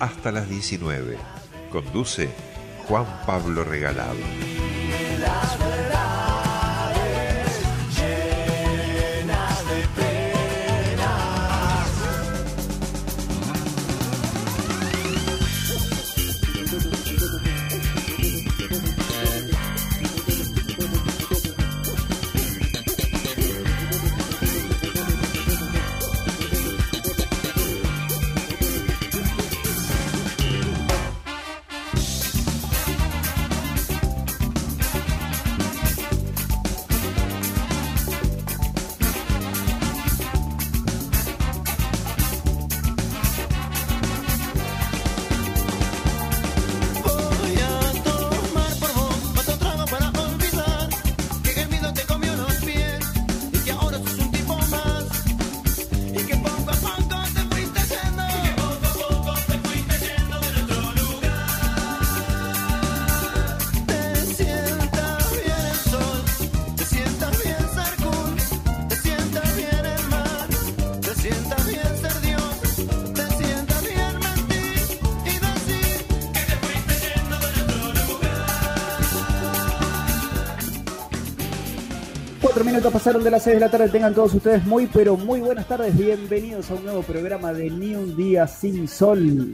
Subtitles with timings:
[0.00, 1.16] Hasta las 19.
[1.70, 2.28] Conduce
[2.86, 4.16] Juan Pablo Regalado.
[82.64, 83.88] Minutos pasaron de las 6 de la tarde.
[83.88, 85.96] Tengan todos ustedes muy, pero muy buenas tardes.
[85.96, 89.52] Bienvenidos a un nuevo programa de Ni un día sin sol.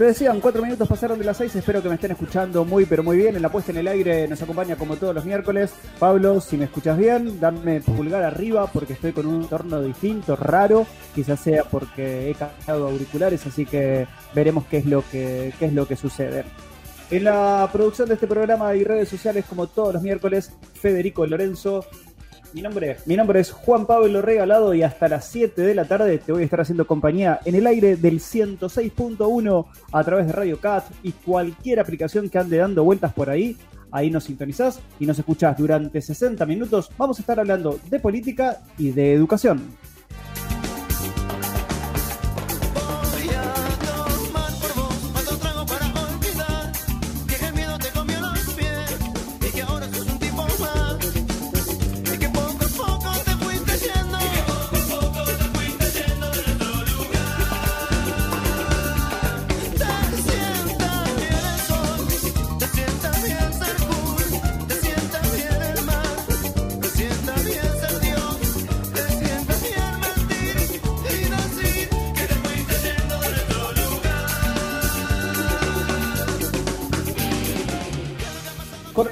[0.00, 3.02] Te decían, cuatro minutos pasaron de las seis, espero que me estén escuchando muy pero
[3.02, 3.36] muy bien.
[3.36, 5.74] En la puesta en el aire nos acompaña como todos los miércoles.
[5.98, 10.86] Pablo, si me escuchas bien, dame pulgar arriba porque estoy con un entorno distinto, raro.
[11.14, 15.74] Quizás sea porque he cambiado auriculares, así que veremos qué es lo que, qué es
[15.74, 16.46] lo que sucede.
[17.10, 20.50] En la producción de este programa y redes sociales, como todos los miércoles,
[20.80, 21.84] Federico Lorenzo,
[22.52, 26.18] mi nombre, mi nombre es Juan Pablo Regalado y hasta las 7 de la tarde
[26.18, 30.60] te voy a estar haciendo compañía en el aire del 106.1 a través de Radio
[30.60, 33.56] Cat y cualquier aplicación que ande dando vueltas por ahí.
[33.92, 36.90] Ahí nos sintonizás y nos escuchás durante 60 minutos.
[36.96, 39.62] Vamos a estar hablando de política y de educación.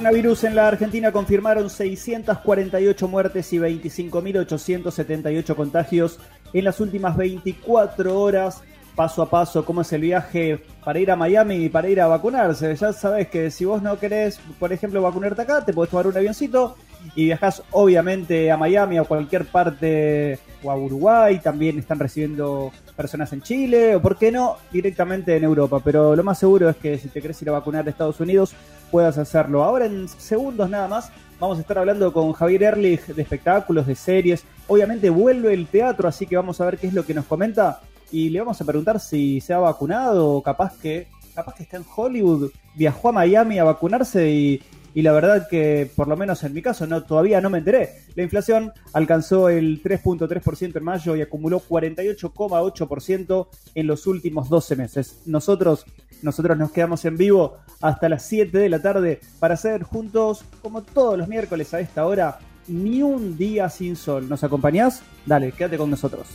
[0.09, 6.19] Coronavirus en la Argentina confirmaron 648 muertes y 25.878 contagios
[6.55, 8.63] en las últimas 24 horas.
[8.97, 12.07] Paso a paso, cómo es el viaje para ir a Miami y para ir a
[12.07, 12.75] vacunarse.
[12.75, 16.17] Ya sabes que si vos no querés, por ejemplo, vacunarte acá, te podés tomar un
[16.17, 16.77] avioncito
[17.15, 21.39] y viajás obviamente a Miami o cualquier parte o a Uruguay.
[21.39, 25.81] También están recibiendo personas en Chile o, por qué no, directamente en Europa.
[25.85, 28.55] Pero lo más seguro es que si te querés ir a vacunar a Estados Unidos,
[28.91, 29.65] puedas hacerlo.
[29.65, 33.95] Ahora en segundos nada más vamos a estar hablando con Javier Erlich de espectáculos, de
[33.95, 34.45] series.
[34.67, 37.81] Obviamente vuelve el teatro, así que vamos a ver qué es lo que nos comenta
[38.11, 41.77] y le vamos a preguntar si se ha vacunado o capaz que capaz que está
[41.77, 44.61] en Hollywood, viajó a Miami a vacunarse y
[44.95, 48.01] y la verdad que por lo menos en mi caso no todavía no me enteré.
[48.15, 55.21] La inflación alcanzó el 3.3% en mayo y acumuló 48,8% en los últimos 12 meses.
[55.27, 55.85] Nosotros
[56.23, 60.83] nosotros nos quedamos en vivo hasta las 7 de la tarde para hacer juntos como
[60.83, 64.29] todos los miércoles a esta hora ni un día sin sol.
[64.29, 65.03] ¿Nos acompañás?
[65.27, 66.27] Dale, quédate con nosotros.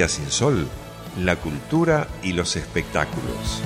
[0.00, 0.66] Día sin sol,
[1.18, 3.62] la cultura y los espectáculos.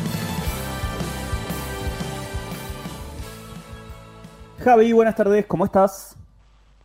[4.59, 6.17] Javi, buenas tardes, ¿cómo estás?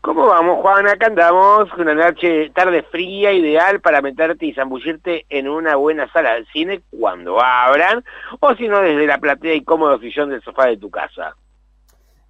[0.01, 0.87] ¿Cómo vamos, Juan?
[0.87, 6.35] Acá andamos, una noche, tarde fría, ideal para meterte y zambullirte en una buena sala
[6.35, 8.05] de cine cuando abran,
[8.39, 11.35] o si no, desde la platea y cómodo sillón del sofá de tu casa.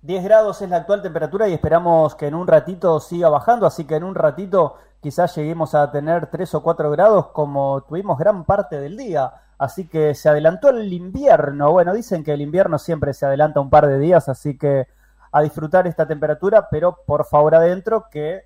[0.03, 3.85] 10 grados es la actual temperatura y esperamos que en un ratito siga bajando, así
[3.85, 8.43] que en un ratito quizás lleguemos a tener 3 o 4 grados como tuvimos gran
[8.45, 9.31] parte del día.
[9.57, 11.71] Así que se adelantó el invierno.
[11.71, 14.87] Bueno, dicen que el invierno siempre se adelanta un par de días, así que
[15.31, 18.45] a disfrutar esta temperatura, pero por favor adentro que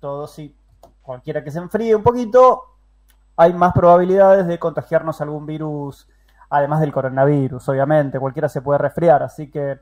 [0.00, 0.56] todo si
[1.02, 2.62] cualquiera que se enfríe un poquito,
[3.36, 6.08] hay más probabilidades de contagiarnos algún virus,
[6.50, 9.78] además del coronavirus, obviamente, cualquiera se puede resfriar, así que...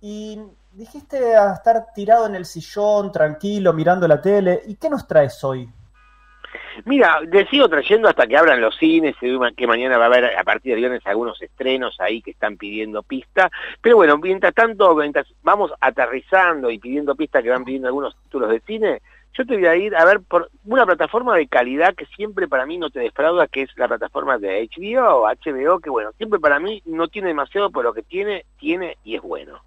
[0.00, 0.40] Y
[0.74, 4.62] dijiste a estar tirado en el sillón, tranquilo, mirando la tele.
[4.66, 5.68] ¿Y qué nos traes hoy?
[6.84, 9.14] Mira, te sigo trayendo hasta que abran los cines,
[9.56, 13.02] que mañana va a haber a partir de viernes algunos estrenos ahí que están pidiendo
[13.02, 13.50] pista,
[13.80, 18.50] pero bueno, mientras tanto, mientras vamos aterrizando y pidiendo pista que van pidiendo algunos títulos
[18.50, 19.02] de cine,
[19.36, 22.66] yo te voy a ir a ver por una plataforma de calidad que siempre para
[22.66, 26.38] mí no te defrauda, que es la plataforma de HBO o HBO, que bueno, siempre
[26.40, 29.60] para mí no tiene demasiado, pero lo que tiene, tiene y es bueno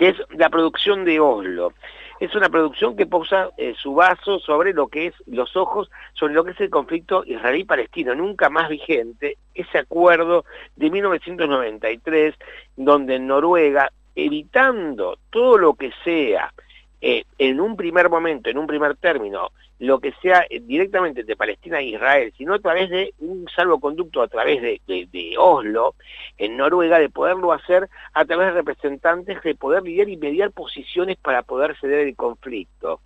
[0.00, 1.74] que es la producción de Oslo.
[2.20, 6.32] Es una producción que posa eh, su vaso sobre lo que es los ojos, sobre
[6.32, 12.34] lo que es el conflicto israelí-palestino, nunca más vigente, ese acuerdo de 1993,
[12.78, 16.50] donde Noruega, evitando todo lo que sea
[17.00, 21.36] eh, en un primer momento, en un primer término, lo que sea eh, directamente de
[21.36, 25.94] Palestina e Israel, sino a través de un salvoconducto, a través de, Oslo,
[26.36, 31.16] en Noruega, de poderlo hacer a través de representantes, de poder lidiar y mediar posiciones
[31.16, 33.00] para poder ceder el conflicto.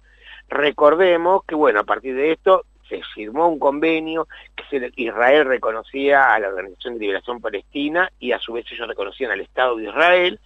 [0.48, 4.26] Recordemos que, bueno, a partir de esto se firmó un convenio
[4.56, 9.30] que Israel reconocía a la Organización de Liberación Palestina y a su vez ellos reconocían
[9.30, 10.40] al Estado de Israel,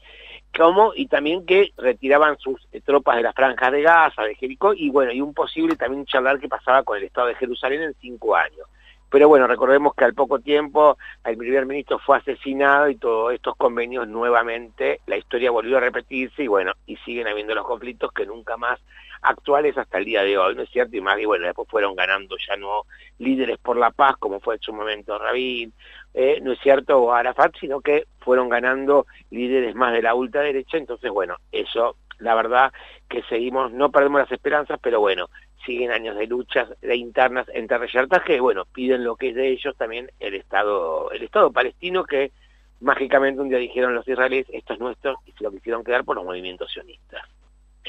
[0.56, 4.74] como y también que retiraban sus eh, tropas de las franjas de Gaza, de Jericó,
[4.74, 7.94] y bueno, y un posible también charlar que pasaba con el Estado de Jerusalén en
[8.00, 8.66] cinco años.
[9.10, 13.56] Pero bueno, recordemos que al poco tiempo el primer ministro fue asesinado y todos estos
[13.56, 18.26] convenios nuevamente, la historia volvió a repetirse y bueno, y siguen habiendo los conflictos que
[18.26, 18.78] nunca más
[19.23, 20.97] actuales hasta el día de hoy, ¿no es cierto?
[20.97, 22.82] Y más y bueno, después fueron ganando ya no
[23.19, 25.73] líderes por la paz, como fue en su momento Rabin,
[26.15, 26.99] eh, ¿no es cierto?
[26.99, 32.35] O Arafat, sino que fueron ganando líderes más de la ultraderecha, entonces bueno, eso, la
[32.35, 32.73] verdad
[33.09, 35.29] que seguimos, no perdemos las esperanzas, pero bueno,
[35.65, 39.49] siguen años de luchas de internas entre reyertas que, bueno, piden lo que es de
[39.49, 42.32] ellos también el Estado, el Estado palestino que
[42.81, 46.17] mágicamente un día dijeron los israelíes, esto es nuestro, y se lo quisieron quedar por
[46.17, 47.23] los movimientos sionistas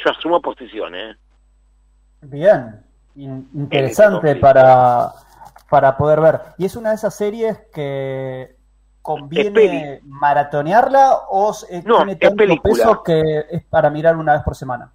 [0.04, 1.16] yo asumo posición, ¿eh?
[2.22, 2.84] Bien,
[3.16, 5.12] interesante para,
[5.70, 6.40] para poder ver.
[6.58, 8.56] ¿Y es una de esas series que
[9.02, 14.92] conviene maratonearla o tiene tanto peso que es para mirar una vez por semana?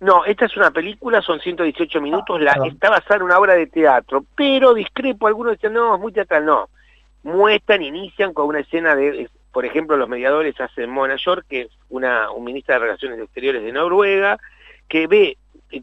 [0.00, 3.66] No, esta es una película, son 118 minutos, la, está basada en una obra de
[3.66, 6.68] teatro, pero discrepo, algunos dicen, no, es muy teatral, no.
[7.24, 11.68] Muestran, inician con una escena de, por ejemplo, los mediadores hacen Mona York, que es
[11.88, 14.38] una, un ministra de Relaciones Exteriores de Noruega,
[14.88, 15.38] que ve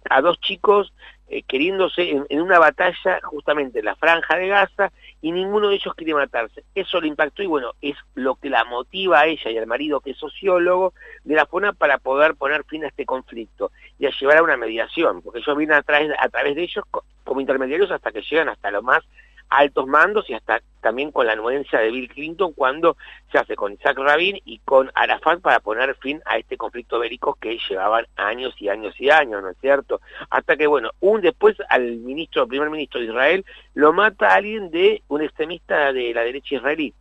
[0.10, 0.94] a dos chicos
[1.28, 5.96] eh, queriéndose en, una batalla justamente en la franja de Gaza y ninguno de ellos
[5.96, 6.64] quiere matarse.
[6.76, 10.02] Eso le impactó y bueno, es lo que la motiva a ella y al marido
[10.02, 14.12] que es sociólogo de la FONA para poder poner fin a este conflicto y a
[14.12, 16.86] llevar a una mediación, porque ellos vienen a través, a través de ellos
[17.24, 19.04] como intermediarios hasta que llegan hasta lo más
[19.50, 22.96] altos mandos y hasta también con la anuencia de Bill Clinton cuando
[23.32, 27.38] se hace con Isaac Rabin y con Arafat para poner fin a este conflicto bélico
[27.42, 30.00] que llevaban años y años y años, ¿no es cierto?
[30.30, 35.02] Hasta que, bueno, un después al ministro, primer ministro de Israel, lo mata alguien de
[35.08, 36.94] un extremista de la derecha israelí.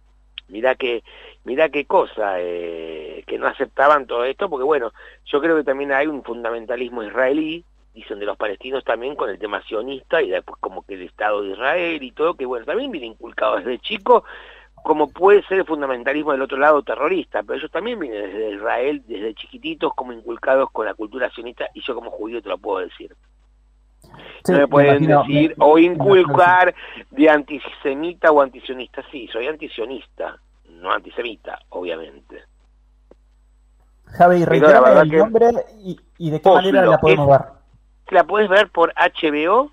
[0.48, 1.02] Mirá que,
[1.44, 4.92] mirá qué cosa, eh, que no aceptaban todo esto, porque bueno,
[5.26, 9.38] yo creo que también hay un fundamentalismo israelí, dicen de los palestinos también con el
[9.38, 12.90] tema sionista y después como que el Estado de Israel y todo, que bueno, también
[12.90, 14.24] viene inculcado desde chico,
[14.74, 19.02] como puede ser el fundamentalismo del otro lado terrorista, pero ellos también vienen desde Israel,
[19.06, 22.80] desde chiquititos, como inculcados con la cultura sionista, y yo como judío te lo puedo
[22.80, 23.14] decir.
[24.48, 26.74] no me pueden decir, o inculcar
[27.10, 30.36] de antisemita o antisionista, sí, soy antisionista,
[30.68, 32.42] no antisemita, obviamente.
[34.06, 35.46] Javi, el nombre
[36.18, 37.53] y, de qué manera la podemos ver
[38.14, 39.72] la puedes ver por HBO,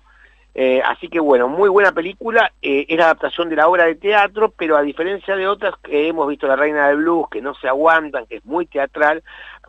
[0.54, 3.94] eh, así que bueno, muy buena película, eh, es la adaptación de la obra de
[3.94, 7.54] teatro, pero a diferencia de otras que hemos visto La Reina del Blues, que no
[7.54, 9.22] se aguantan, que es muy teatral,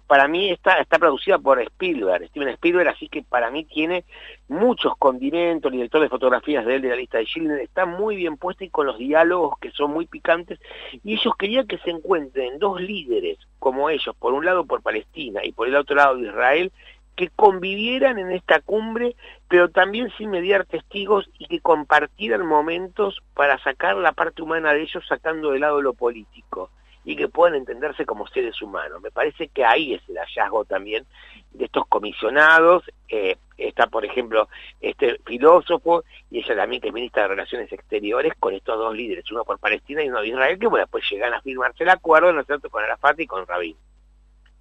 [0.07, 4.03] para mí está, está producida por Spielberg, Steven Spielberg, así que para mí tiene
[4.49, 8.17] muchos condimentos, el director de fotografías de él de la lista de Schindler está muy
[8.17, 10.59] bien puesto y con los diálogos que son muy picantes,
[11.03, 15.39] y ellos querían que se encuentren dos líderes como ellos, por un lado por Palestina
[15.45, 16.71] y por el otro lado de Israel,
[17.15, 19.15] que convivieran en esta cumbre,
[19.47, 24.81] pero también sin mediar testigos y que compartieran momentos para sacar la parte humana de
[24.81, 26.69] ellos sacando de lado lo político
[27.05, 29.01] y que puedan entenderse como seres humanos.
[29.01, 31.05] Me parece que ahí es el hallazgo también
[31.51, 32.83] de estos comisionados.
[33.09, 34.47] Eh, está, por ejemplo,
[34.79, 39.29] este filósofo y ella también que es ministra de Relaciones Exteriores con estos dos líderes,
[39.31, 42.31] uno por Palestina y uno de Israel, que bueno, pues llegan a firmarse el acuerdo,
[42.31, 43.75] ¿no es cierto?, con Arafat y con Rabin.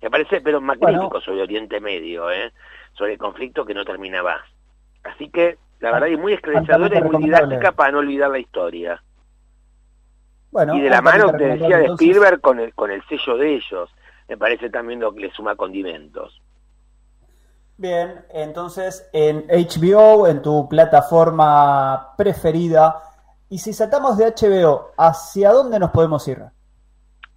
[0.02, 2.52] Me parece, pero magnífico sobre Oriente Medio, ¿eh?
[2.92, 4.40] sobre el conflicto que no terminaba.
[5.04, 9.02] Así que, la verdad, es muy esclarecedora y muy didáctica para no olvidar la historia.
[10.50, 13.54] Bueno, y de la mano, te decía, de Spielberg con el, con el sello de
[13.54, 13.90] ellos.
[14.28, 16.42] Me parece también lo que le suma condimentos.
[17.76, 23.02] Bien, entonces en HBO, en tu plataforma preferida,
[23.48, 26.42] y si saltamos de HBO, ¿hacia dónde nos podemos ir?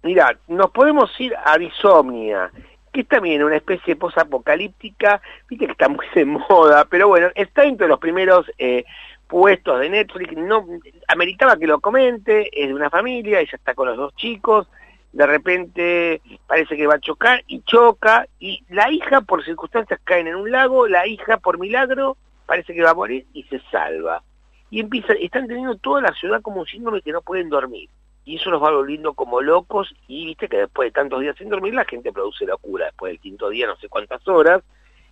[0.02, 2.50] Mira, nos podemos ir a Disomnia,
[2.92, 7.28] que es también una especie de posapocalíptica, viste que está muy de moda, pero bueno,
[7.34, 8.84] está entre los primeros eh,
[9.26, 10.64] puestos de Netflix, no
[11.08, 14.68] ameritaba que lo comente, es de una familia, ella está con los dos chicos,
[15.12, 20.28] de repente parece que va a chocar y choca, y la hija por circunstancias caen
[20.28, 24.22] en un lago, la hija por milagro parece que va a morir y se salva.
[24.70, 27.88] Y empieza, están teniendo toda la ciudad como un síndrome que no pueden dormir
[28.26, 31.48] y eso los va volviendo como locos y viste que después de tantos días sin
[31.48, 34.62] dormir la gente produce locura, después del quinto día no sé cuántas horas,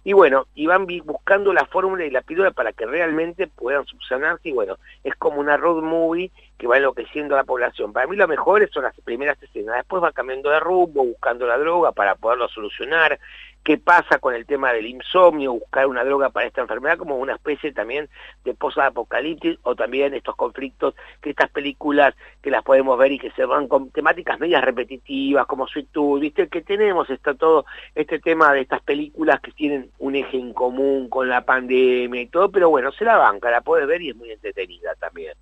[0.06, 4.50] y bueno, y van buscando la fórmula y la píldora para que realmente puedan subsanarse
[4.50, 7.92] y bueno, es como una road movie que va enloqueciendo a la población.
[7.94, 11.56] Para mí lo mejor son las primeras escenas, después va cambiando de rumbo, buscando la
[11.56, 13.18] droga para poderlo solucionar,
[13.64, 17.35] qué pasa con el tema del insomnio, buscar una droga para esta enfermedad como una
[17.35, 18.11] especie también
[18.44, 23.30] de post-apocalipsis o también estos conflictos que estas películas que las podemos ver y que
[23.30, 28.18] se van con temáticas medias repetitivas como Sweet Tooth, viste que tenemos está todo este
[28.18, 32.50] tema de estas películas que tienen un eje en común con la pandemia y todo,
[32.50, 35.33] pero bueno, se la banca, la puedes ver y es muy entretenida también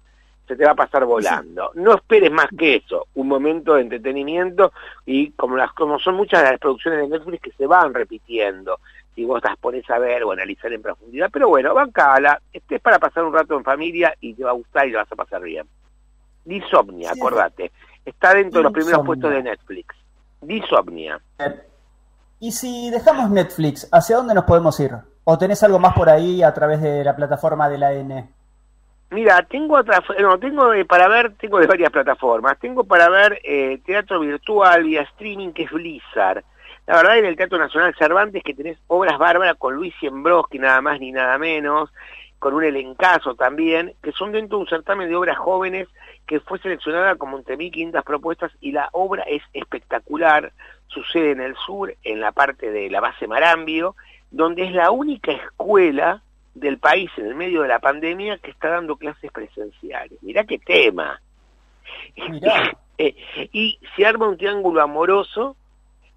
[0.52, 1.71] se te va a pasar volando.
[1.75, 4.73] No esperes más que eso, un momento de entretenimiento
[5.06, 8.78] y como las como son muchas de las producciones de Netflix que se van repitiendo,
[9.14, 12.82] si vos las pones a ver o analizar en profundidad, pero bueno, bancala, este es
[12.82, 15.16] para pasar un rato en familia y te va a gustar y lo vas a
[15.16, 15.66] pasar bien.
[16.44, 17.73] Disomnia, acordate,
[18.04, 19.94] está dentro de los primeros puestos de Netflix.
[20.42, 21.18] Disomnia.
[22.40, 24.92] Y si dejamos Netflix, ¿hacia dónde nos podemos ir?
[25.25, 28.41] ¿O tenés algo más por ahí a través de la plataforma de la N?
[29.12, 32.59] Mira, tengo otra, no, tengo para ver, tengo de varias plataformas.
[32.59, 36.42] Tengo para ver eh, teatro virtual vía streaming que es Blizzard.
[36.87, 40.81] La verdad en el Teatro Nacional Cervantes que tenés obras bárbaras con Luis Siembroski nada
[40.81, 41.92] más ni nada menos,
[42.38, 45.88] con un elencazo también, que son dentro de un certamen de obras jóvenes
[46.26, 50.52] que fue seleccionada como entre 1.500 propuestas y la obra es espectacular.
[50.87, 53.95] Sucede en el sur, en la parte de la base Marambio,
[54.31, 56.23] donde es la única escuela
[56.54, 60.23] del país en el medio de la pandemia que está dando clases presenciales.
[60.23, 61.21] Mirá qué tema.
[62.99, 63.16] Eh,
[63.52, 65.56] y se arma un triángulo amoroso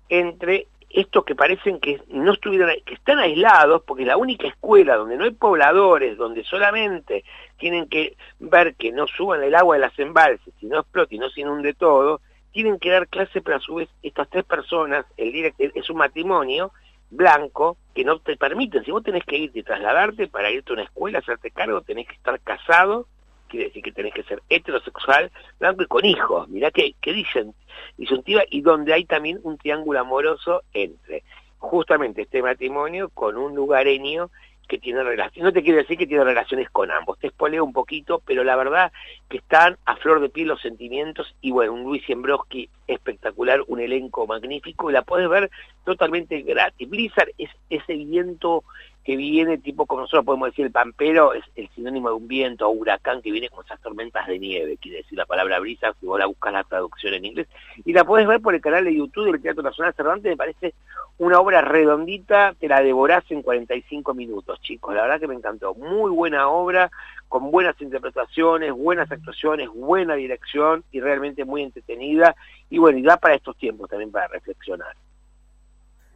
[0.10, 4.96] entre estos que parecen que no estuvieran, que están aislados, porque es la única escuela
[4.96, 7.24] donde no hay pobladores, donde solamente
[7.58, 11.20] tienen que ver que no suban el agua de las embalses, si no explote y
[11.20, 15.06] no se inunde todo, tienen que dar clase, pero a su vez estas tres personas,
[15.18, 16.72] el director es un matrimonio,
[17.10, 20.74] blanco que no te permiten, si vos tenés que irte y trasladarte para irte a
[20.74, 23.08] una escuela, hacerte cargo, tenés que estar casado,
[23.48, 27.54] quiere decir que tenés que ser heterosexual, blanco y con hijos, mirá que, que dicen,
[27.98, 31.24] disyuntiva, y donde hay también un triángulo amoroso entre
[31.58, 34.30] justamente este matrimonio con un lugareño
[34.68, 37.74] que tiene relaciones, no te quiero decir que tiene relaciones con ambos, te espoleo un
[37.74, 38.92] poquito, pero la verdad
[39.30, 43.80] que están a flor de piel los sentimientos y bueno, un Luis Siembroski espectacular, un
[43.80, 45.50] elenco magnífico y la puedes ver
[45.84, 46.90] totalmente gratis.
[46.90, 48.64] Blizzard es ese viento
[49.06, 52.68] que viene, tipo como nosotros podemos decir el pampero, es el sinónimo de un viento
[52.68, 56.08] o huracán que viene con esas tormentas de nieve, quiere decir la palabra brisa, si
[56.08, 57.48] vos la buscas la traducción en inglés,
[57.86, 60.74] y la puedes ver por el canal de YouTube del Teatro Nacional Cervantes, me parece
[61.20, 65.76] una obra redondita, te la devorás en 45 minutos, chicos, la verdad que me encantó,
[65.76, 66.90] muy buena obra,
[67.30, 72.36] con buenas interpretaciones, buenas actuaciones, buena dirección y realmente muy entretenida,
[72.72, 74.96] y bueno, y da para estos tiempos también para reflexionar.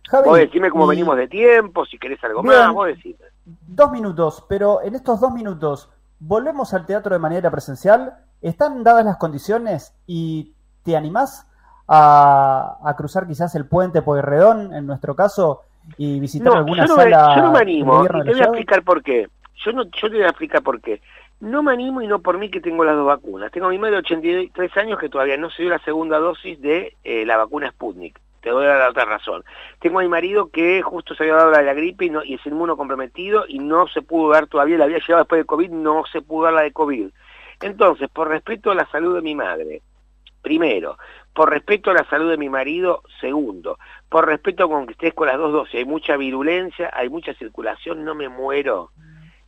[0.07, 3.17] Javi, vos decime cómo venimos de tiempo, si querés algo más, vos decime.
[3.45, 5.89] Dos minutos, pero en estos dos minutos,
[6.19, 8.13] ¿volvemos al teatro de manera presencial?
[8.41, 10.53] ¿Están dadas las condiciones y
[10.83, 11.47] te animás
[11.87, 15.61] a, cruzar quizás el puente Pueyrredón, en nuestro caso,
[15.97, 17.35] y visitar alguna yo no sala?
[17.35, 19.27] yo no me animo, y te voy a explicar por qué.
[19.65, 21.01] Yo, no, yo te voy a explicar por qué.
[21.39, 23.51] No me animo y no por mí que tengo las dos vacunas.
[23.51, 26.61] Tengo a mi madre de 83 años que todavía no se dio la segunda dosis
[26.61, 28.19] de eh, la vacuna Sputnik.
[28.41, 29.43] Te doy la otra razón.
[29.79, 32.35] Tengo a mi marido que justo se había dado la la gripe y, no, y
[32.35, 36.03] es inmunocomprometido y no se pudo dar todavía, la había llegado después de COVID, no
[36.11, 37.09] se pudo dar la de COVID.
[37.61, 39.81] Entonces, por respeto a la salud de mi madre,
[40.41, 40.97] primero,
[41.33, 43.77] por respeto a la salud de mi marido, segundo,
[44.09, 48.05] por respeto con que estés con las dos dosis, hay mucha virulencia, hay mucha circulación,
[48.05, 48.91] no me muero,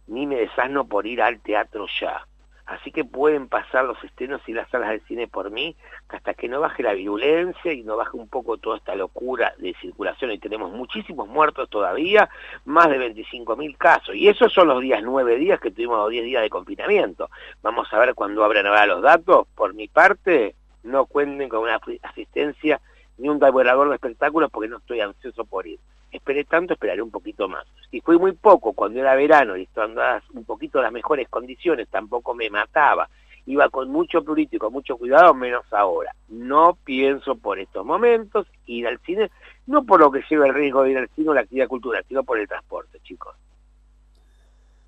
[0.07, 2.25] ni me desasno por ir al teatro ya.
[2.71, 5.75] Así que pueden pasar los estrenos y las salas de cine por mí,
[6.07, 9.75] hasta que no baje la virulencia y no baje un poco toda esta locura de
[9.81, 10.31] circulación.
[10.31, 12.29] Y tenemos muchísimos muertos todavía,
[12.63, 14.15] más de 25 mil casos.
[14.15, 17.29] Y esos son los días, nueve días que tuvimos los 10 días de confinamiento.
[17.61, 19.47] Vamos a ver cuándo abran ahora los datos.
[19.53, 22.79] Por mi parte, no cuenten con una asistencia
[23.17, 25.79] ni un devorador de espectáculos porque no estoy ansioso por ir.
[26.11, 27.65] Esperé tanto, esperaré un poquito más.
[27.89, 32.33] Si fue muy poco cuando era verano y andaba un poquito las mejores condiciones, tampoco
[32.33, 33.09] me mataba.
[33.45, 36.13] Iba con mucho prurito y con mucho cuidado, menos ahora.
[36.27, 39.31] No pienso por estos momentos ir al cine,
[39.65, 42.05] no por lo que lleva el riesgo de ir al cine o la actividad cultural,
[42.07, 43.35] sino por el transporte, chicos.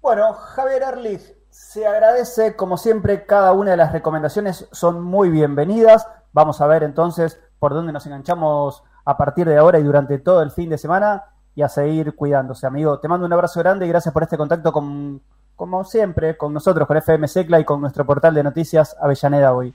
[0.01, 6.07] Bueno, Javier Erlich, se agradece, como siempre, cada una de las recomendaciones son muy bienvenidas.
[6.33, 10.41] Vamos a ver entonces por dónde nos enganchamos a partir de ahora y durante todo
[10.41, 11.23] el fin de semana
[11.55, 12.99] y a seguir cuidándose, amigo.
[12.99, 15.21] Te mando un abrazo grande y gracias por este contacto con,
[15.55, 19.73] como siempre, con nosotros, con FM Secla y con nuestro portal de noticias Avellaneda hoy.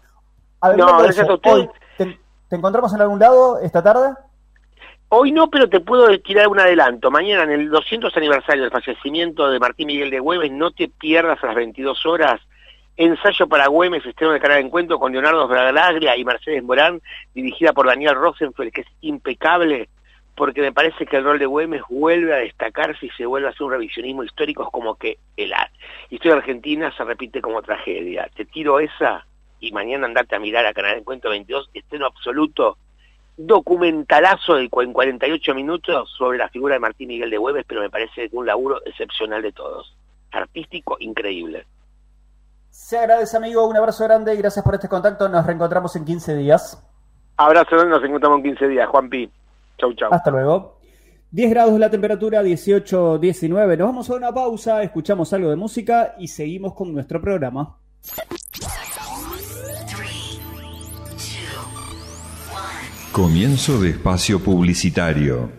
[0.77, 1.69] no, gracias a usted.
[1.97, 2.19] ¿te,
[2.51, 4.15] encontramos en algún lado esta tarde?
[5.11, 7.11] Hoy no, pero te puedo tirar un adelanto.
[7.11, 11.43] Mañana, en el 200 aniversario del fallecimiento de Martín Miguel de Güemes, no te pierdas
[11.43, 12.41] a las 22 horas
[12.99, 17.01] Ensayo para Güemes, estreno de cara de encuentro con Leonardo Bragaglia y Mercedes Morán,
[17.33, 19.89] dirigida por Daniel Rosenfeld, que es impecable,
[20.35, 23.51] porque me parece que el rol de Güemes vuelve a destacarse y se vuelve a
[23.53, 25.55] hacer un revisionismo histórico, es como que el
[26.11, 28.29] historia argentina se repite como tragedia.
[28.35, 29.25] Te tiro esa
[29.61, 32.79] y mañana andate a mirar a Canal Encuentro 22, estreno absoluto,
[33.37, 37.91] documentalazo de, en 48 minutos sobre la figura de Martín Miguel de Güemes, pero me
[37.91, 39.95] parece un laburo excepcional de todos.
[40.33, 41.65] Artístico, increíble.
[42.79, 43.67] Se agradece, amigo.
[43.67, 45.29] Un abrazo grande y gracias por este contacto.
[45.29, 46.83] Nos reencontramos en 15 días.
[47.37, 48.89] Abrazo, nos encontramos en 15 días.
[48.89, 49.31] Juan Pi.
[49.79, 50.09] Chau, chau.
[50.15, 50.79] Hasta luego.
[51.33, 53.77] 10 grados la temperatura, 18, 19.
[53.77, 57.77] Nos vamos a una pausa, escuchamos algo de música y seguimos con nuestro programa.
[63.13, 65.51] Comienzo de espacio publicitario.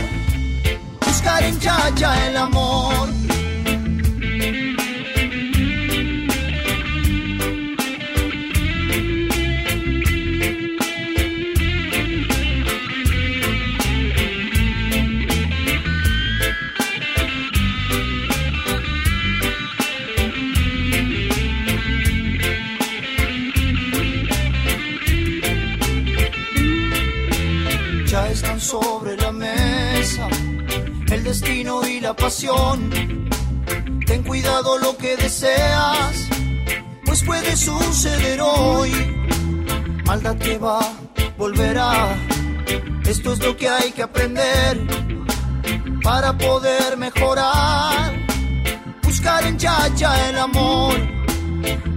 [1.07, 3.22] Buscar en Yaya el amor.
[31.33, 32.91] Destino y la pasión.
[34.07, 36.29] Ten cuidado lo que deseas,
[37.07, 38.93] pues puede suceder hoy.
[40.05, 40.81] Maldad que va,
[41.39, 42.15] volverá.
[43.07, 44.87] Esto es lo que hay que aprender
[46.03, 48.13] para poder mejorar.
[49.03, 50.97] Buscar en ya el amor,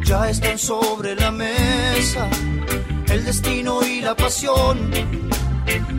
[0.06, 2.30] ya están sobre la mesa
[3.10, 4.92] el destino y la pasión.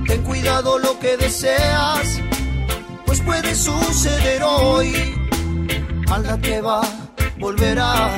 [0.07, 2.21] Ten cuidado lo que deseas,
[3.21, 5.15] puede suceder hoy.
[6.09, 6.83] Maldad que va,
[7.39, 8.11] volverá.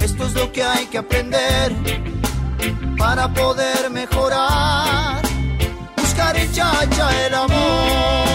[0.00, 1.72] Esto es lo que hay que aprender
[2.98, 5.22] para poder mejorar.
[5.96, 8.27] Buscar en ya el amor.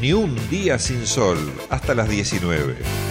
[0.00, 1.36] Ni un día sin sol
[1.70, 3.09] hasta las 19.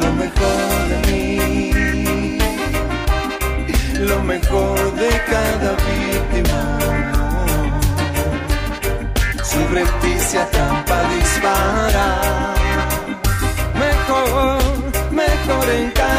[0.03, 2.39] lo mejor de mí,
[4.11, 6.63] lo mejor de cada víctima.
[9.51, 12.09] Subrepticia trampa dispara,
[13.85, 14.59] mejor,
[15.23, 16.16] mejor en cada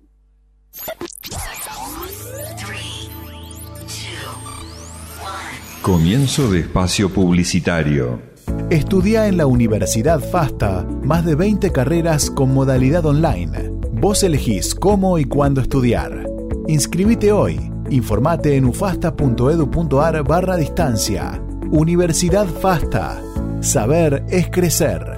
[5.81, 8.36] Comienzo de espacio publicitario.
[8.69, 13.71] Estudia en la Universidad FASTA más de 20 carreras con modalidad online.
[13.93, 16.27] Vos elegís cómo y cuándo estudiar.
[16.67, 17.71] Inscribite hoy.
[17.89, 21.41] Informate en ufasta.edu.ar barra distancia.
[21.71, 23.21] Universidad FASTA.
[23.61, 25.16] Saber es crecer.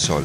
[0.00, 0.24] Sol.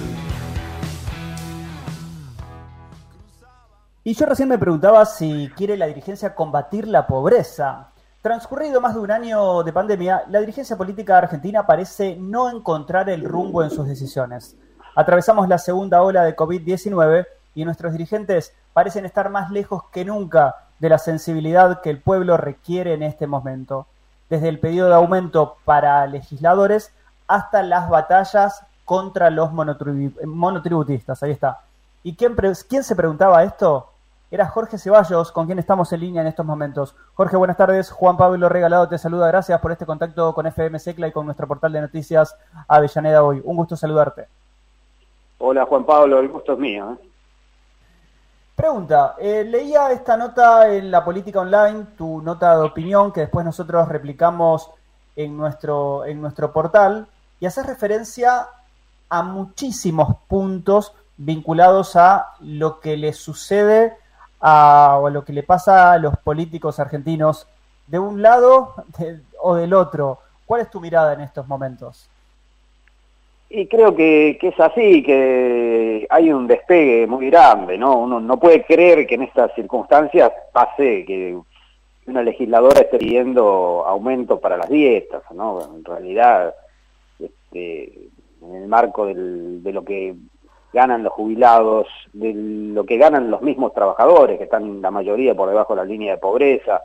[4.03, 7.89] Y yo recién me preguntaba si quiere la dirigencia combatir la pobreza.
[8.21, 13.25] Transcurrido más de un año de pandemia, la dirigencia política argentina parece no encontrar el
[13.25, 14.55] rumbo en sus decisiones.
[14.95, 20.55] Atravesamos la segunda ola de COVID-19 y nuestros dirigentes parecen estar más lejos que nunca
[20.79, 23.87] de la sensibilidad que el pueblo requiere en este momento,
[24.29, 26.93] desde el pedido de aumento para legisladores
[27.27, 31.21] hasta las batallas contra los monotributistas.
[31.23, 31.61] Ahí está.
[32.03, 32.35] ¿Y quién,
[32.69, 33.89] quién se preguntaba esto?
[34.31, 36.95] Era Jorge Ceballos, con quien estamos en línea en estos momentos.
[37.15, 37.91] Jorge, buenas tardes.
[37.91, 39.27] Juan Pablo Regalado te saluda.
[39.27, 42.35] Gracias por este contacto con FM Secla y con nuestro portal de noticias
[42.67, 43.41] Avellaneda Hoy.
[43.43, 44.27] Un gusto saludarte.
[45.37, 46.91] Hola Juan Pablo, el gusto es mío.
[46.91, 47.07] ¿eh?
[48.55, 53.45] Pregunta, eh, leía esta nota en la política online, tu nota de opinión que después
[53.45, 54.71] nosotros replicamos
[55.15, 57.07] en nuestro, en nuestro portal
[57.39, 58.47] y haces referencia
[59.09, 63.93] a muchísimos puntos vinculados a lo que le sucede
[64.39, 67.47] a, o a lo que le pasa a los políticos argentinos
[67.87, 68.73] de un lado
[69.41, 70.19] o del otro.
[70.45, 72.09] ¿Cuál es tu mirada en estos momentos?
[73.49, 77.97] Y creo que, es así, que hay un despegue muy grande, ¿no?
[77.99, 81.37] Uno no puede creer que en estas circunstancias pase que
[82.07, 85.61] una legisladora esté pidiendo aumento para las dietas, ¿no?
[85.63, 86.55] En realidad,
[87.19, 88.09] este,
[88.49, 90.15] en el marco de lo que
[90.73, 95.47] ganan los jubilados, de lo que ganan los mismos trabajadores, que están la mayoría por
[95.49, 96.81] debajo de la línea de pobreza,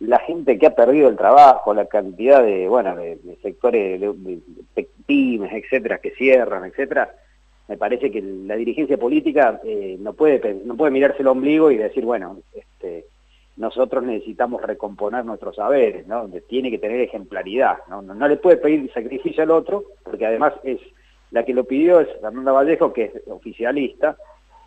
[0.00, 4.00] la gente que ha perdido el trabajo, la cantidad de, bueno, de, sectores,
[5.06, 7.14] pymes, etcétera, que cierran, etcétera,
[7.68, 11.76] me parece que la dirigencia política eh, no puede no puede mirarse el ombligo y
[11.76, 13.06] decir, bueno, este,
[13.56, 16.28] nosotros necesitamos recomponer nuestros saberes, ¿no?
[16.48, 18.02] Tiene que tener ejemplaridad, ¿no?
[18.02, 18.28] ¿no?
[18.28, 20.80] le puede pedir sacrificio al otro, porque además es
[21.30, 24.16] la que lo pidió es Fernanda Vallejo, que es oficialista,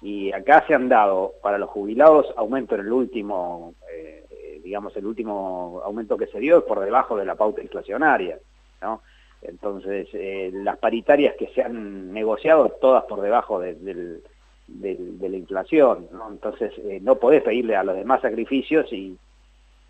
[0.01, 4.25] y acá se han dado para los jubilados aumento en el último eh,
[4.65, 8.39] digamos, el último aumento que se dio es por debajo de la pauta inflacionaria,
[8.81, 9.01] ¿no?
[9.43, 14.21] Entonces, eh, las paritarias que se han negociado, todas por debajo de,
[14.67, 16.29] la inflación, ¿no?
[16.29, 19.17] Entonces, eh, no podés pedirle a los demás sacrificios y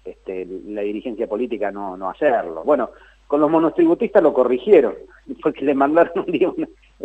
[0.03, 2.63] este, la dirigencia política no, no hacerlo.
[2.63, 2.91] Bueno,
[3.27, 4.95] con los monotributistas lo corrigieron,
[5.41, 6.51] porque le mandaron un día,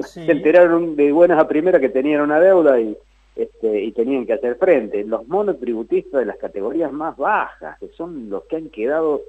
[0.00, 2.96] se enteraron de buenas a primera que tenían una deuda y
[3.36, 5.04] este, y tenían que hacer frente.
[5.04, 9.22] Los monotributistas de las categorías más bajas, que son los que han quedado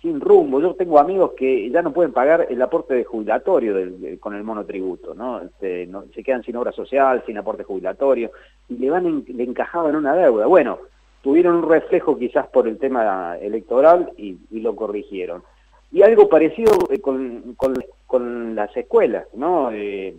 [0.00, 0.60] sin rumbo.
[0.60, 3.74] Yo tengo amigos que ya no pueden pagar el aporte de jubilatorio
[4.18, 5.42] con el monotributo, ¿no?
[5.42, 6.04] Este, ¿no?
[6.14, 8.30] Se quedan sin obra social, sin aporte jubilatorio,
[8.68, 10.46] y le van en, le encajaban una deuda.
[10.46, 10.78] Bueno,
[11.22, 15.42] tuvieron un reflejo quizás por el tema electoral y, lo corrigieron.
[15.92, 17.56] Y algo parecido eh, con,
[18.06, 19.70] con, las escuelas, ¿no?
[19.72, 20.14] Eh,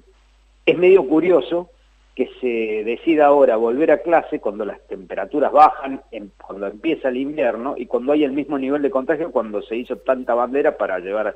[0.65, 1.69] es medio curioso
[2.15, 6.01] que se decida ahora volver a clase cuando las temperaturas bajan,
[6.45, 9.97] cuando empieza el invierno y cuando hay el mismo nivel de contagio cuando se hizo
[9.97, 11.35] tanta bandera para llevar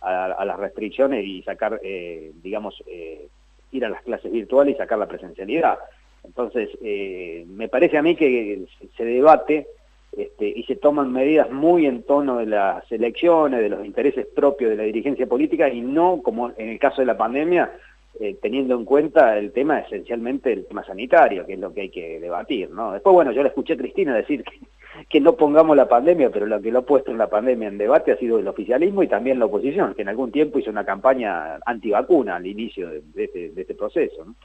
[0.00, 3.28] a, las restricciones y sacar, eh, digamos, eh,
[3.72, 5.78] ir a las clases virtuales y sacar la presencialidad.
[6.22, 8.64] Entonces, eh, me parece a mí que
[8.96, 9.66] se debate
[10.16, 14.70] este, y se toman medidas muy en tono de las elecciones, de los intereses propios
[14.70, 17.72] de la dirigencia política y no, como en el caso de la pandemia,
[18.20, 21.90] eh, teniendo en cuenta el tema esencialmente el tema sanitario, que es lo que hay
[21.90, 22.92] que debatir, ¿no?
[22.92, 24.44] Después, bueno, yo le escuché a Cristina decir
[25.08, 27.76] que, no pongamos la pandemia, pero lo que lo ha puesto en la pandemia en
[27.76, 30.84] debate ha sido el oficialismo y también la oposición, que en algún tiempo hizo una
[30.84, 34.36] campaña antivacuna al inicio de, este, este, proceso, ¿no?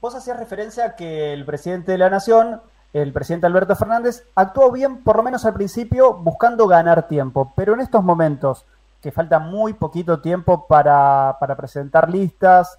[0.00, 2.60] Vos hacías referencia a que el presidente de la Nación,
[2.92, 7.74] el presidente Alberto Fernández, actuó bien, por lo menos al principio, buscando ganar tiempo, pero
[7.74, 8.64] en estos momentos
[9.02, 12.78] que falta muy poquito tiempo para, presentar listas.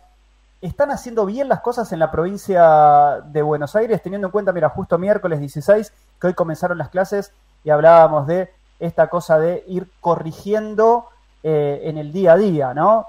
[0.62, 4.70] ¿Están haciendo bien las cosas en la provincia de Buenos Aires, teniendo en cuenta, mira,
[4.70, 7.34] justo miércoles 16, que hoy comenzaron las clases
[7.64, 11.06] y hablábamos de esta cosa de ir corrigiendo
[11.44, 13.08] eh, en el día a día, ¿no?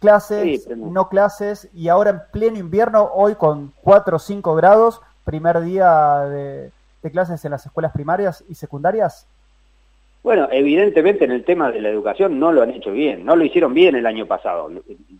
[0.00, 5.60] Clases, no clases, y ahora en pleno invierno, hoy con 4 o 5 grados, primer
[5.60, 6.70] día de
[7.12, 9.26] clases en las escuelas primarias y secundarias.
[10.26, 13.44] Bueno, evidentemente en el tema de la educación no lo han hecho bien, no lo
[13.44, 14.68] hicieron bien el año pasado.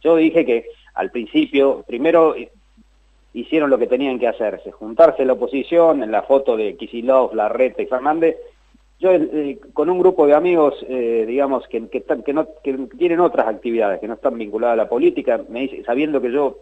[0.01, 2.35] Yo dije que al principio, primero
[3.33, 7.83] hicieron lo que tenían que hacerse, juntarse la oposición, en la foto de Kisilov, Larreta
[7.83, 8.37] y Fernández,
[8.99, 13.21] yo eh, con un grupo de amigos, eh, digamos, que, están, que, no, que tienen
[13.21, 16.59] otras actividades, que no están vinculadas a la política, me sabiendo que yo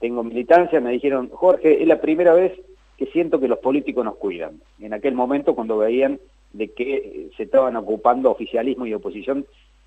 [0.00, 2.58] tengo militancia, me dijeron, Jorge, es la primera vez
[3.02, 4.60] que siento que los políticos nos cuidan.
[4.78, 6.20] En aquel momento cuando veían
[6.52, 9.44] de que se estaban ocupando oficialismo y oposición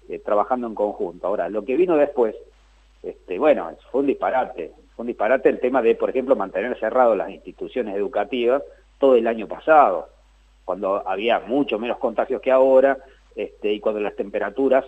[0.09, 1.25] eh, trabajando en conjunto.
[1.25, 2.35] Ahora, lo que vino después,
[3.03, 4.73] este, bueno, fue un disparate.
[4.95, 8.63] Fue un disparate el tema de, por ejemplo, mantener cerradas las instituciones educativas
[8.99, 10.09] todo el año pasado,
[10.65, 12.97] cuando había mucho menos contagios que ahora
[13.33, 14.83] este, y cuando las temperaturas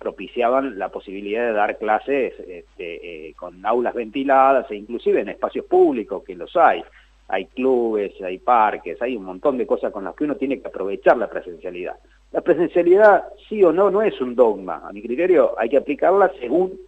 [0.00, 5.66] propiciaban la posibilidad de dar clases este, eh, con aulas ventiladas e inclusive en espacios
[5.66, 6.82] públicos, que los hay.
[7.30, 10.68] Hay clubes, hay parques, hay un montón de cosas con las que uno tiene que
[10.68, 11.96] aprovechar la presencialidad.
[12.32, 14.82] La presencialidad, sí o no, no es un dogma.
[14.86, 16.78] A mi criterio hay que aplicarla según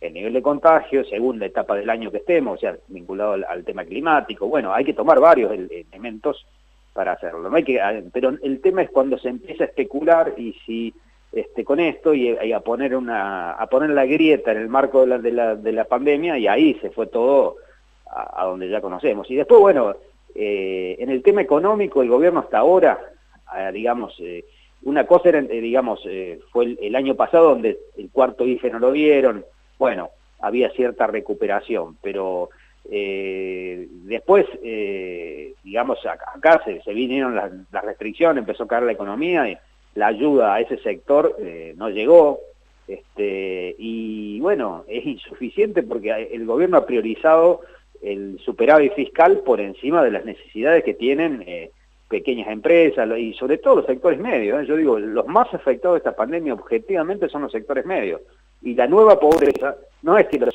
[0.00, 3.64] el nivel de contagio, según la etapa del año que estemos, o sea, vinculado al,
[3.64, 4.46] tema climático.
[4.46, 6.46] Bueno, hay que tomar varios elementos
[6.92, 7.48] para hacerlo.
[7.48, 10.94] No hay que, ah, pero el tema es cuando se empieza a especular y si
[11.32, 15.06] este, con esto y, a poner una a poner la grieta en el marco de
[15.06, 17.56] la, de la, de la pandemia y ahí se fue todo
[18.10, 19.30] a, donde ya conocemos.
[19.30, 19.94] Y después, bueno,
[20.34, 22.98] eh, en el tema económico, el gobierno hasta ahora,
[23.46, 24.44] ah, digamos, eh,
[24.82, 26.02] una cosa era, eh, digamos,
[26.50, 29.44] fue el, año pasado donde el cuarto IFE no lo vieron,
[29.78, 32.48] bueno, había cierta recuperación, pero
[32.82, 34.46] después,
[35.62, 39.58] digamos, acá se, se vinieron las, las, restricciones, empezó a caer la economía y
[39.94, 41.36] la ayuda a ese sector
[41.76, 42.40] no llegó,
[42.88, 47.60] este, y bueno, es insuficiente porque el gobierno ha priorizado
[48.02, 51.70] el superávit fiscal por encima de las necesidades que tienen eh,
[52.08, 54.62] pequeñas empresas y sobre todo los sectores medios.
[54.62, 54.66] ¿eh?
[54.66, 58.20] Yo digo, los más afectados de esta pandemia objetivamente son los sectores medios.
[58.62, 60.54] Y la nueva pobreza no es que los,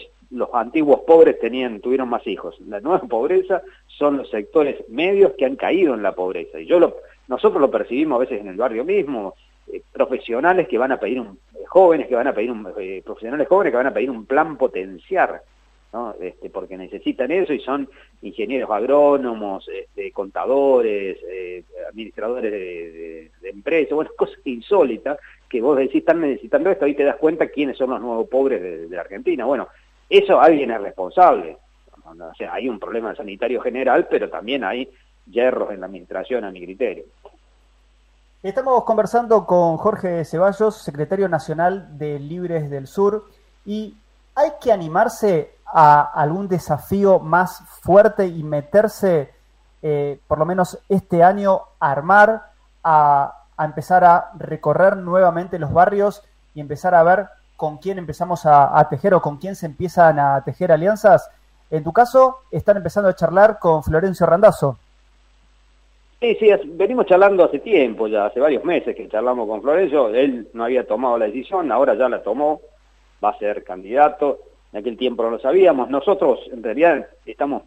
[0.54, 2.60] antiguos pobres tenían, tuvieron más hijos.
[2.68, 6.60] La nueva pobreza son los sectores medios que han caído en la pobreza.
[6.60, 9.36] Y yo lo, nosotros lo percibimos a veces en el barrio mismo,
[9.72, 12.64] eh, profesionales que van a pedir un, jóvenes que van a pedir un,
[13.04, 15.42] profesionales jóvenes que van a pedir un plan potenciar
[16.20, 17.90] este, porque necesitan eso y son
[18.22, 25.18] ingenieros agrónomos, este, contadores, eh, administradores de, empresas, bueno, cosas insólitas
[25.50, 28.90] que vos decís, están necesitando esto, ahí te das cuenta quiénes son los nuevos pobres
[28.90, 29.46] de, Argentina.
[29.46, 29.68] Bueno,
[30.10, 31.58] eso alguien es responsable.
[32.52, 34.90] Hay un problema sanitario general, pero también hay
[35.30, 37.06] hierros en la administración a mi criterio.
[38.44, 43.26] Estamos conversando con Jorge Ceballos, secretario nacional de Libres del Sur,
[43.66, 43.96] y
[44.36, 49.34] hay que animarse a algún desafío más fuerte y meterse,
[49.82, 52.44] eh, por lo menos este año, a armar,
[52.82, 56.24] a, empezar a recorrer nuevamente los barrios
[56.54, 60.42] y empezar a ver con quién empezamos a, tejer o con quién se empiezan a
[60.46, 61.30] tejer alianzas?
[61.70, 64.78] En tu caso, están empezando a charlar con Florencio Randazzo.
[66.22, 70.48] Sí, sí, venimos charlando hace tiempo, ya hace varios meses que charlamos con Florencio, él
[70.54, 72.62] no había tomado la decisión, ahora ya la tomó,
[73.22, 74.40] va a ser candidato,
[74.76, 75.90] en aquel tiempo no lo sabíamos.
[75.90, 77.64] Nosotros, en realidad, estamos,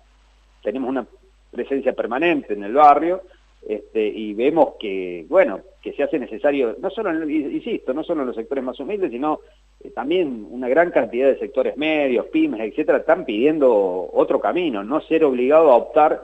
[0.62, 1.06] tenemos una
[1.50, 3.22] presencia permanente en el barrio
[3.66, 8.20] este, y vemos que, bueno, que se hace necesario, no solo, en, insisto, no solo
[8.20, 9.40] en los sectores más humildes, sino
[9.82, 15.00] eh, también una gran cantidad de sectores medios, pymes, etcétera, están pidiendo otro camino, no
[15.00, 16.20] ser obligado a optar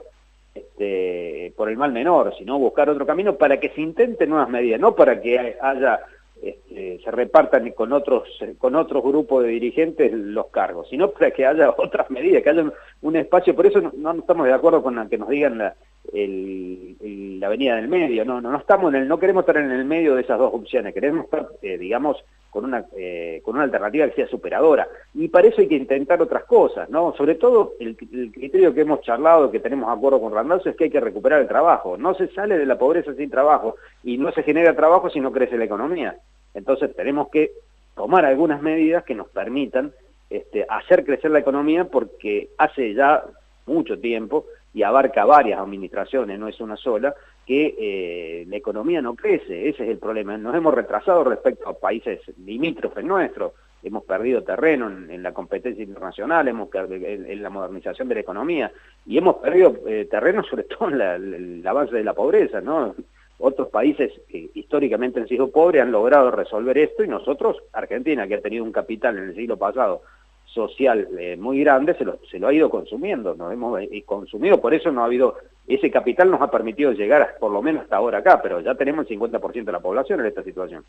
[0.53, 4.79] este, por el mal menor, sino buscar otro camino para que se intenten nuevas medidas,
[4.79, 5.99] no para que haya
[6.41, 8.23] este, se repartan con otros
[8.57, 12.71] con otros grupos de dirigentes los cargos, sino para que haya otras medidas, que haya
[13.01, 15.75] un espacio, por eso no, estamos de acuerdo con que nos digan la,
[16.13, 19.85] la avenida del medio, no, no, no estamos en el, no queremos estar en el
[19.85, 22.23] medio de esas dos opciones, queremos estar, eh, digamos,
[22.55, 26.21] con una, eh, con una alternativa que sea superadora, y para eso hay que intentar
[26.21, 27.13] otras cosas, ¿no?
[27.17, 30.89] Sobre todo el, criterio que hemos charlado, que tenemos acuerdo con Randazzo, es que hay
[30.89, 33.75] que recuperar el trabajo, no se sale de la pobreza sin trabajo,
[34.05, 36.15] y no se genera trabajo si no crece la economía.
[36.53, 37.51] Entonces tenemos que
[37.93, 39.91] tomar algunas medidas que nos permitan
[40.29, 43.21] este, hacer crecer la economía porque hace ya
[43.65, 47.15] mucho tiempo y abarca varias administraciones, no es una sola,
[47.45, 50.37] que eh, la economía no crece, ese es el problema.
[50.37, 56.47] Nos hemos retrasado respecto a países limítrofes nuestros, hemos perdido terreno en, la competencia internacional,
[56.47, 58.71] hemos en, en, la modernización de la economía
[59.05, 62.95] y hemos perdido eh, terreno sobre todo en el avance de la pobreza, ¿no?
[63.37, 68.35] Otros países que históricamente han sido pobres han logrado resolver esto y nosotros, Argentina, que
[68.35, 70.01] ha tenido un capital en el siglo pasado
[70.55, 74.61] social eh, muy grande, se lo, se lo ha ido consumiendo, nos hemos eh, consumido,
[74.61, 75.35] por eso no ha habido,
[75.67, 79.05] ese capital nos ha permitido llegar por lo menos hasta ahora acá, pero ya tenemos
[79.11, 80.83] el 50% de la población en esta situación.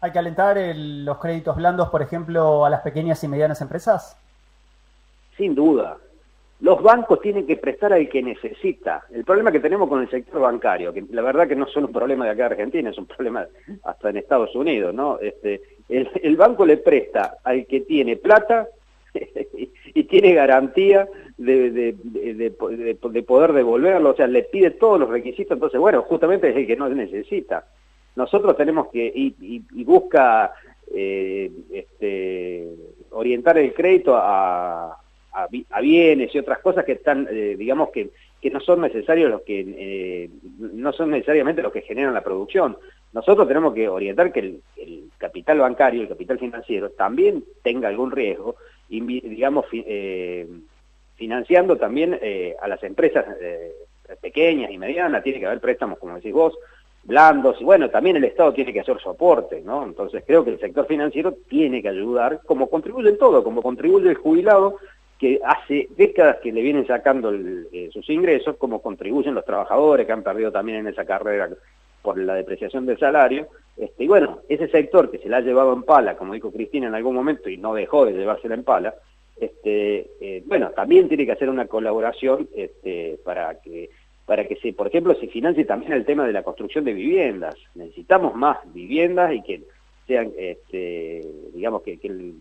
[0.00, 4.18] ¿Hay que alentar los créditos blandos, por ejemplo, a las pequeñas y medianas empresas?
[5.36, 5.98] Sin duda,
[6.60, 9.04] los bancos tienen que prestar al que necesita.
[9.10, 11.92] El problema que tenemos con el sector bancario, que la verdad que no es un
[11.92, 13.46] problema de acá de Argentina, es un problema
[13.84, 15.18] hasta en Estados Unidos, ¿no?
[15.20, 18.68] Este, el, banco le presta al que tiene plata
[19.94, 25.80] y tiene garantía de, de, poder devolverlo, o sea, le pide todos los requisitos, entonces,
[25.80, 27.66] bueno, justamente es el que no necesita.
[28.16, 30.52] Nosotros tenemos que, y, y busca
[30.92, 32.68] eh, este,
[33.10, 34.98] orientar el crédito a,
[35.82, 38.10] bienes y otras cosas que están, eh, digamos que,
[38.40, 42.76] que no son necesarios los que eh, no son necesariamente los que generan la producción.
[43.14, 44.62] Nosotros tenemos que orientar que el,
[45.16, 48.56] capital bancario, el capital financiero, también tenga algún riesgo,
[48.88, 50.46] digamos, eh,
[51.16, 52.18] financiando también
[52.60, 53.24] a las empresas
[54.20, 56.58] pequeñas y medianas, tiene que haber préstamos, como decís vos,
[57.04, 59.84] blandos, y bueno, también el Estado tiene que hacer soporte, ¿no?
[59.84, 64.10] Entonces creo que el sector financiero tiene que ayudar, como contribuye en todo, como contribuye
[64.10, 64.78] el jubilado,
[65.18, 70.12] que hace décadas que le vienen sacando eh, sus ingresos, como contribuyen los trabajadores que
[70.12, 71.48] han perdido también en esa carrera
[72.04, 73.48] por la depreciación del salario.
[73.76, 76.86] Este, y bueno, ese sector que se la ha llevado en pala, como dijo Cristina
[76.86, 78.94] en algún momento, y no dejó de llevársela en pala,
[79.40, 83.90] este, eh, bueno, también tiene que hacer una colaboración este, para que
[84.26, 87.56] para que se, por ejemplo, se financie también el tema de la construcción de viviendas.
[87.74, 89.60] Necesitamos más viviendas y que
[90.06, 91.20] sean, este,
[91.52, 92.32] digamos, que, que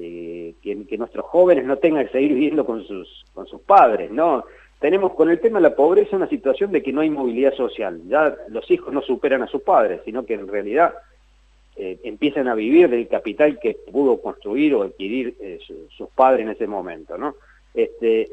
[0.00, 4.44] eh, que, nuestros jóvenes no tengan que seguir viviendo con sus, con sus padres, ¿no?
[4.80, 8.00] Tenemos con el tema de la pobreza una situación de que no hay movilidad social,
[8.08, 10.94] ya los hijos no superan a sus padres, sino que en realidad
[11.76, 16.50] eh, empiezan a vivir del capital que pudo construir o adquirir eh, sus padres en
[16.50, 17.34] ese momento, ¿no?
[17.74, 18.28] Este,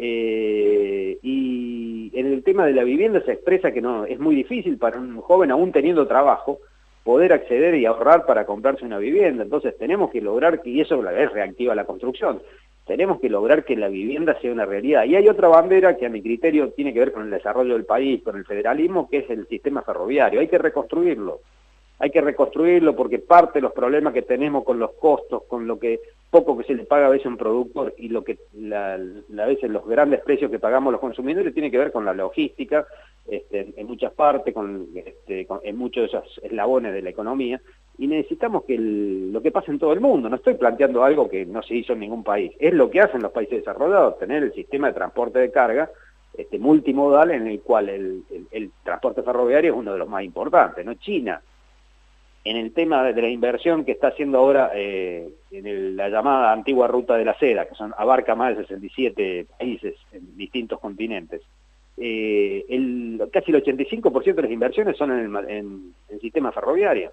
[1.22, 5.00] y en el tema de la vivienda se expresa que no es muy difícil para
[5.00, 6.60] un joven, aún teniendo trabajo,
[7.04, 9.44] poder acceder y ahorrar para comprarse una vivienda.
[9.44, 12.42] Entonces tenemos que lograr que, y eso es reactiva la construcción,
[12.86, 15.06] tenemos que lograr que la vivienda sea una realidad.
[15.06, 17.86] Y hay otra bandera que a mi criterio tiene que ver con el desarrollo del
[17.86, 20.40] país, con el federalismo, que es el sistema ferroviario.
[20.40, 21.40] Hay que reconstruirlo.
[21.98, 25.80] Hay que reconstruirlo porque parte de los problemas que tenemos con los costos, con lo
[25.80, 28.38] que poco que se le paga a veces a un productor y lo que
[28.74, 32.86] a veces los grandes precios que pagamos los consumidores tiene que ver con la logística
[33.26, 37.62] este, en muchas partes, con, este, en muchos de esos eslabones de la economía
[37.98, 41.46] y necesitamos que lo que pasa en todo el mundo, no estoy planteando algo que
[41.46, 44.54] no se hizo en ningún país, es lo que hacen los países desarrollados, tener el
[44.54, 45.90] sistema de transporte de carga
[46.38, 50.86] este, multimodal en el cual el, el transporte ferroviario es uno de los más importantes,
[50.86, 50.94] ¿no?
[50.96, 51.42] China
[52.46, 56.88] en el tema de la inversión que está haciendo ahora eh, en la llamada antigua
[56.88, 61.42] ruta de la seda, que son, abarca más de 67 países en distintos continentes,
[61.98, 67.12] eh, el, casi el 85% de las inversiones son en el, sistema ferroviario.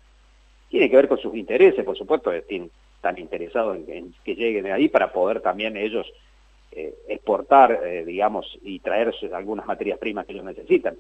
[0.73, 5.13] Tiene que ver con sus intereses, por supuesto, están interesados en, que lleguen ahí para
[5.13, 6.11] poder también ellos
[6.73, 10.97] eh, exportar, digamos, y traer algunas materias primas que ellos necesitan.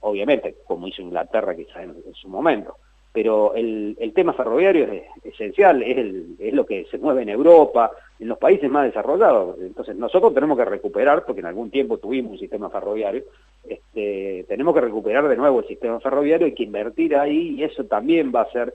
[0.00, 2.76] obviamente, como hizo Inglaterra quizás en su momento
[3.12, 7.28] pero el, el tema ferroviario es esencial, es, el, es lo que se mueve en
[7.28, 9.58] Europa, en los países más desarrollados.
[9.60, 13.24] Entonces nosotros tenemos que recuperar, porque en algún tiempo tuvimos un sistema ferroviario,
[13.68, 17.84] este, tenemos que recuperar de nuevo el sistema ferroviario, hay que invertir ahí y eso
[17.84, 18.72] también va a ser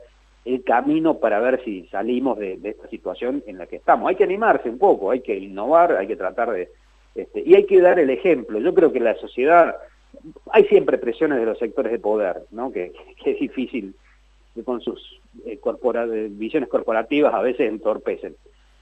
[0.48, 4.10] el camino para ver si salimos de, esta situación en la que estamos.
[4.10, 6.70] Hay que animarse un poco, hay que innovar, hay que tratar de...
[7.16, 8.60] Este, y hay que dar el ejemplo.
[8.60, 9.76] Yo creo que la sociedad...
[10.52, 12.72] Hay siempre presiones de los sectores de poder, ¿no?
[12.72, 12.94] que,
[13.26, 13.94] es difícil
[14.64, 15.60] con sus eh,
[16.32, 18.36] visiones corporativas a veces entorpecen.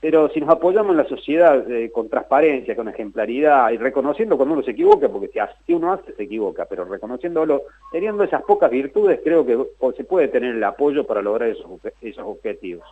[0.06, 4.54] Pero si nos apoyamos en la sociedad eh, con transparencia, con ejemplaridad y reconociendo cuando
[4.54, 5.32] uno se equivoca, porque
[5.66, 9.58] si, uno hace se equivoca, pero reconociéndolo, teniendo esas pocas virtudes, creo que
[9.98, 11.66] se puede tener el apoyo para lograr esos,
[12.20, 12.86] objetivos.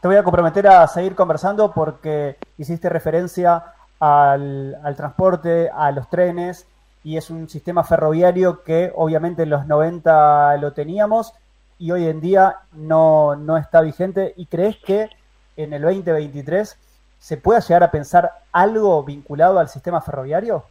[0.00, 3.64] Te voy a comprometer a seguir conversando porque hiciste referencia
[3.98, 6.64] al, al transporte, a los trenes,
[7.02, 11.34] y es un sistema ferroviario que obviamente en los 90 lo teníamos
[11.80, 14.32] y hoy en día no, no está vigente.
[14.36, 15.10] ¿Y crees que
[15.56, 16.78] en el 2023
[17.18, 20.64] se pueda llegar a pensar algo vinculado al sistema ferroviario?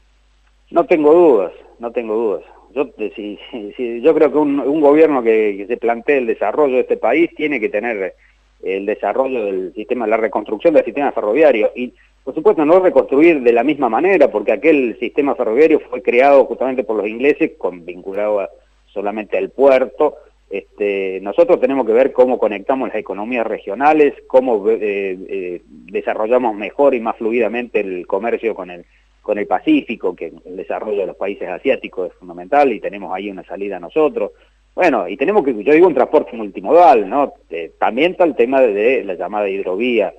[0.69, 2.43] No tengo dudas, no tengo dudas.
[2.73, 7.29] Yo, si, yo creo que un, gobierno que, se plantee el desarrollo de este país
[7.35, 8.15] tiene que tener
[8.63, 11.71] el desarrollo del sistema, la reconstrucción del sistema ferroviario.
[11.75, 16.45] Y por supuesto no reconstruir de la misma manera, porque aquel sistema ferroviario fue creado
[16.45, 18.47] justamente por los ingleses, con, vinculado
[18.87, 20.15] solamente al puerto,
[20.51, 26.93] este, nosotros tenemos que ver cómo conectamos las economías regionales, cómo eh, eh, desarrollamos mejor
[26.93, 28.85] y más fluidamente el comercio con el,
[29.21, 33.29] con el Pacífico, que el desarrollo de los países asiáticos es fundamental y tenemos ahí
[33.29, 34.31] una salida nosotros.
[34.75, 37.33] Bueno, y tenemos que, yo digo un transporte multimodal, ¿no?
[37.49, 40.13] Eh, también está el tema de, la llamada hidrovía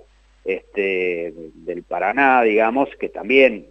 [0.46, 3.66] este, del Paraná, digamos, que también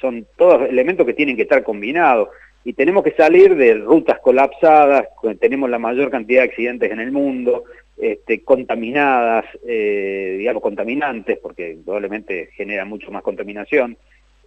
[0.00, 2.30] son todos elementos que tienen que estar combinados
[2.66, 5.06] y tenemos que salir de rutas colapsadas,
[5.38, 7.62] tenemos la mayor cantidad de accidentes en el mundo,
[7.96, 13.96] este, contaminadas, eh, digamos contaminantes, porque probablemente genera mucho más contaminación,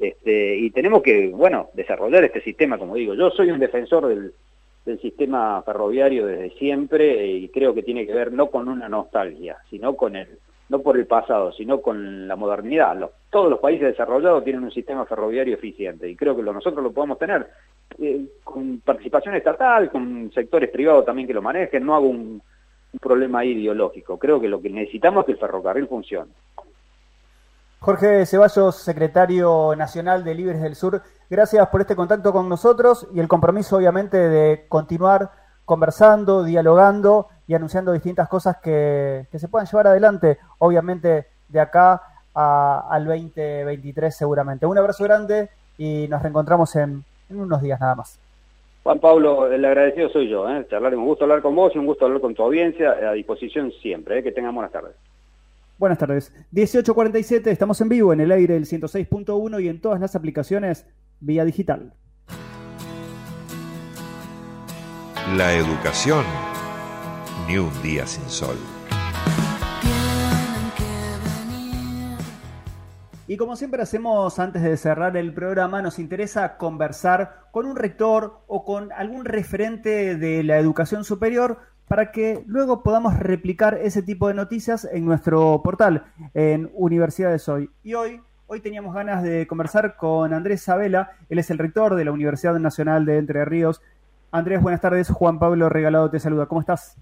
[0.01, 4.33] este, y tenemos que, bueno, desarrollar este sistema, como digo, yo soy un defensor del,
[4.85, 9.59] del sistema ferroviario desde siempre y creo que tiene que ver no con una nostalgia,
[9.69, 10.27] sino con el,
[10.67, 13.09] no por el pasado, sino con la modernidad.
[13.29, 17.17] todos los países desarrollados tienen un sistema ferroviario eficiente y creo que nosotros lo podemos
[17.17, 17.47] tener
[18.01, 22.41] eh, con participación estatal, con sectores privados también que lo manejen, no hago un,
[22.93, 24.17] un problema ideológico.
[24.17, 26.31] Creo que lo que necesitamos es que el ferrocarril funcione.
[27.79, 33.21] Jorge Ceballos, secretario nacional de Libres del Sur, gracias por este contacto con nosotros y
[33.21, 35.31] el compromiso obviamente de continuar
[35.63, 42.01] conversando, dialogando y anunciando distintas cosas que, se puedan llevar adelante, obviamente de acá
[42.33, 44.65] al 2023 seguramente.
[44.65, 48.19] Un abrazo grande y nos reencontramos en, unos días nada más.
[48.83, 50.65] Juan Pablo, el agradecido soy yo, ¿eh?
[50.69, 53.71] Charlar, un gusto hablar con vos y un gusto hablar con tu audiencia, a disposición
[53.81, 54.23] siempre, ¿eh?
[54.23, 54.95] que tengan buenas tardes.
[55.77, 56.33] Buenas tardes.
[56.53, 60.85] 18.47, estamos en vivo en el aire del 106.1 y en todas las aplicaciones
[61.19, 61.93] vía digital.
[65.37, 66.23] La educación,
[67.47, 68.57] ni un día sin sol.
[73.29, 78.39] Y como siempre hacemos antes de cerrar el programa, nos interesa conversar con un rector
[78.47, 84.29] o con algún referente de la educación superior para que luego podamos replicar ese tipo
[84.29, 87.69] de noticias en nuestro portal, en Universidades Hoy.
[87.83, 92.05] Y hoy, hoy teníamos ganas de conversar con Andrés Sabela, él es el rector de
[92.05, 93.79] la Universidad Nacional de Entre Ríos.
[94.31, 95.07] Andrés, buenas tardes.
[95.07, 96.47] Juan Pablo Regalado te saluda.
[96.47, 96.97] ¿Cómo estás?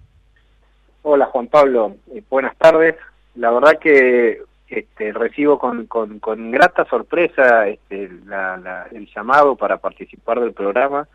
[1.04, 2.98] Hola Juan Pablo, eh, buenas tardes.
[3.36, 10.54] La verdad que este, recibo con, con, grata sorpresa este, el llamado para participar del
[10.54, 11.08] programa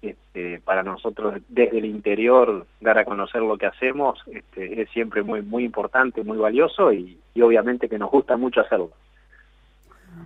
[0.00, 5.24] este, para nosotros desde el interior dar a conocer lo que hacemos este, es siempre
[5.24, 8.90] muy muy importante, muy valioso y, obviamente que nos gusta mucho hacerlo.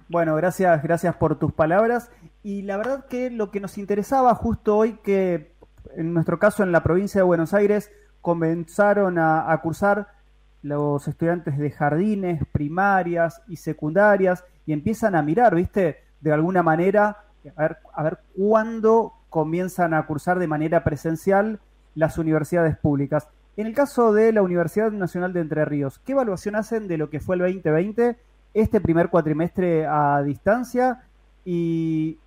[0.09, 2.11] Bueno, gracias, gracias por tus palabras.
[2.43, 5.53] Y la verdad que lo que nos interesaba justo hoy, que
[5.97, 10.09] en nuestro caso en la provincia de Buenos Aires comenzaron a, cursar
[10.63, 15.99] los estudiantes de jardines, primarias y secundarias y empiezan a mirar, ¿viste?
[16.21, 17.25] De alguna manera,
[17.57, 21.59] a ver, a ver cuándo comienzan a cursar de manera presencial
[21.95, 23.29] las universidades públicas.
[23.57, 27.11] En el caso de la Universidad Nacional de Entre Ríos, ¿qué evaluación hacen de lo
[27.11, 28.17] que fue el 2020,
[28.55, 31.03] este primer cuatrimestre a distancia?
[31.45, 32.19] ¿Y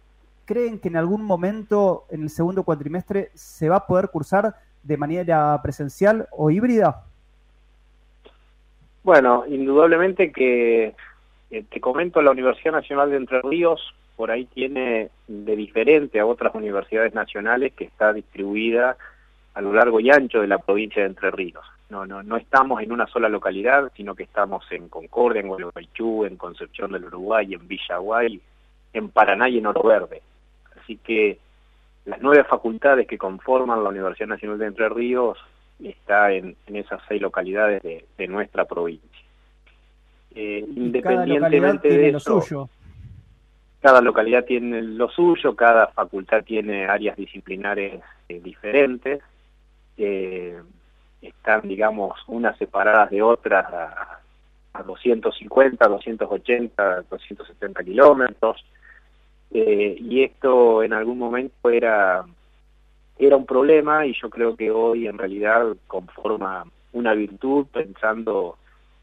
[0.46, 4.98] creen que en algún momento, en el segundo cuatrimestre, se va a poder cursar de
[4.98, 7.06] manera presencial o híbrida?
[9.06, 10.96] Bueno, indudablemente que,
[11.52, 16.26] eh, te comento, la Universidad Nacional de Entre Ríos por ahí tiene de diferente a
[16.26, 18.98] otras universidades nacionales que está distribuida
[19.54, 21.64] a lo largo y ancho de la provincia de Entre Ríos.
[21.92, 26.26] No, no, no estamos en una sola localidad, sino que estamos en Concordia, en Gualeguaychú,
[26.26, 28.42] en Concepción del Uruguay, en Villaguay,
[28.92, 30.24] en Paraná y en Oro Verde.
[30.82, 31.38] Así que
[32.06, 35.38] las nueve facultades que conforman la Universidad Nacional de Entre Ríos
[35.84, 39.10] está en, esas seis localidades de, nuestra provincia.
[40.34, 42.70] Eh, independientemente de eso, suyo
[43.86, 49.22] cada localidad tiene lo suyo, cada facultad tiene áreas disciplinares eh, diferentes,
[49.96, 50.60] eh,
[51.22, 53.64] están, digamos, unas separadas de otras
[54.74, 58.66] a, 250, 280, 270 kilómetros,
[59.52, 62.26] eh, y esto en algún momento era,
[63.18, 68.58] era un problema y yo creo que hoy en realidad conforma una virtud pensando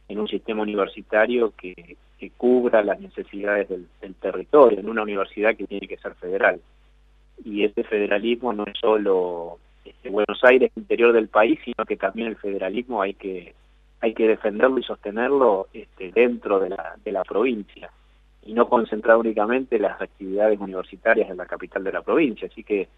[0.09, 1.97] en un sistema universitario que,
[2.37, 6.61] cubra las necesidades del, territorio, en una universidad que tiene que ser federal.
[7.45, 12.29] Y ese federalismo no es solo este, Buenos Aires, interior del país, sino que también
[12.29, 13.55] el federalismo hay que
[14.01, 17.91] hay que defenderlo y sostenerlo este, dentro de la, de la provincia
[18.45, 22.49] y no concentrar únicamente las actividades universitarias en la capital de la provincia.
[22.51, 22.89] Así que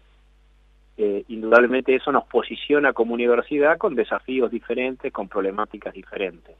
[0.97, 6.55] eh, indudablemente eso nos posiciona como universidad con desafíos diferentes, con problemáticas diferentes.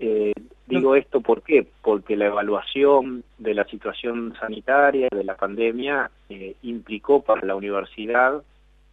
[0.00, 0.32] Eh,
[0.66, 1.66] digo esto ¿por qué?
[1.82, 8.42] porque la evaluación de la situación sanitaria de la pandemia eh, implicó para la universidad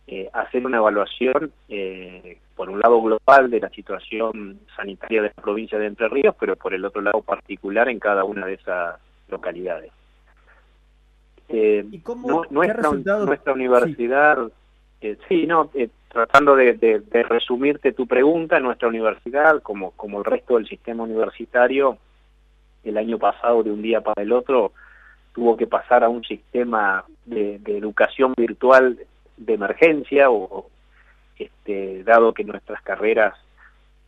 [0.07, 1.51] eh, hacer una evaluación,
[2.55, 6.55] por un lado global, de la situación sanitaria de la provincia de Entre Ríos, pero
[6.55, 8.97] por el otro lado particular en cada una de esas
[9.29, 9.91] localidades.
[11.47, 14.37] ¿Y cómo, nuestra, nuestra universidad,
[15.27, 15.69] sí, no,
[16.15, 21.97] tratando de, resumirte tu pregunta, nuestra universidad, como, como el resto del sistema universitario,
[22.85, 24.71] el año pasado de un día para el otro
[25.33, 28.97] tuvo que pasar a un sistema de, educación virtual
[29.35, 30.69] de emergencia, o
[31.37, 33.33] este, dado que nuestras carreras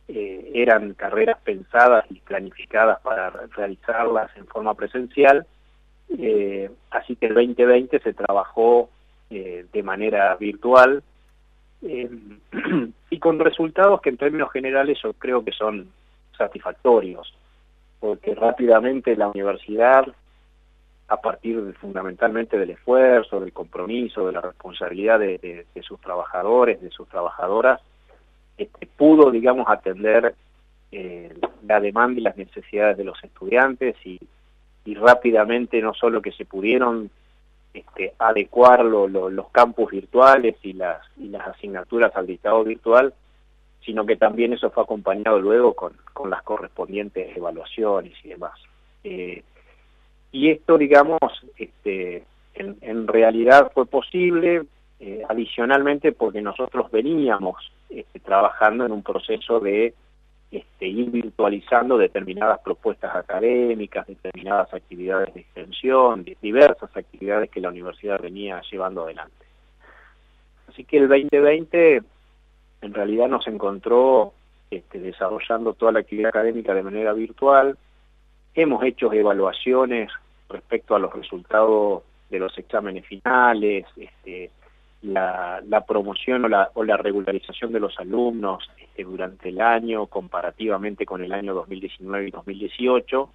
[0.08, 5.46] eh, eran carreras pensadas y planificadas para realizarlas en forma presencial,
[6.16, 8.88] eh, así que el 2020 se trabajó
[9.30, 11.02] eh, de manera virtual.
[11.82, 12.08] Eh,
[13.10, 15.88] y con resultados que en términos generales yo creo que son
[16.36, 17.34] satisfactorios,
[18.00, 20.06] porque rápidamente la universidad,
[21.08, 26.90] a partir de, fundamentalmente del esfuerzo, del compromiso, de la responsabilidad de, sus trabajadores, de
[26.90, 27.80] sus trabajadoras,
[28.56, 30.34] este, pudo, digamos, atender
[30.90, 31.34] eh,
[31.66, 34.18] la demanda y las necesidades de los estudiantes y,
[34.84, 37.10] y rápidamente no solo que se pudieron
[37.74, 43.12] este, adecuar los campus virtuales y las, y las asignaturas al dictado virtual,
[43.84, 48.58] sino que también eso fue acompañado luego con, con las correspondientes evaluaciones y demás.
[49.04, 49.42] Eh,
[50.32, 51.20] y esto, digamos,
[51.56, 52.24] este,
[52.54, 54.64] en, en realidad fue posible
[55.00, 59.94] eh, adicionalmente porque nosotros veníamos este, trabajando en un proceso de
[60.50, 68.20] este, ir virtualizando determinadas propuestas académicas, determinadas actividades de extensión, diversas actividades que la universidad
[68.20, 69.44] venía llevando adelante.
[70.68, 72.02] Así que el 2020
[72.80, 74.32] en realidad nos encontró
[74.70, 77.76] este, desarrollando toda la actividad académica de manera virtual.
[78.54, 80.10] Hemos hecho evaluaciones
[80.48, 84.50] respecto a los resultados de los exámenes finales, este,
[85.02, 91.06] la, promoción o la, o la, regularización de los alumnos este, durante el año comparativamente
[91.06, 93.30] con el año 2019 y 2018.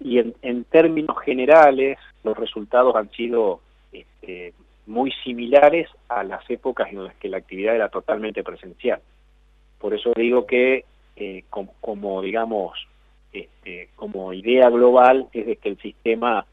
[0.00, 3.60] Y en, en términos generales, los resultados han sido
[3.92, 4.54] este,
[4.86, 9.00] muy similares a las épocas en las que la actividad era totalmente presencial.
[9.78, 10.84] Por eso digo que
[11.16, 12.86] eh, como, digamos,
[13.32, 16.46] este, como idea global es de que el sistema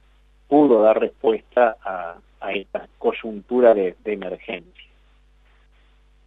[0.48, 4.86] pudo dar respuesta a, a esta coyuntura de, emergencia.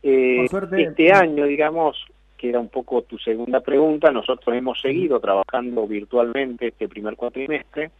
[0.02, 0.46] Eh,
[0.78, 2.04] este año, digamos,
[2.36, 7.90] que era un poco tu segunda pregunta, nosotros hemos seguido trabajando virtualmente este primer cuatrimestre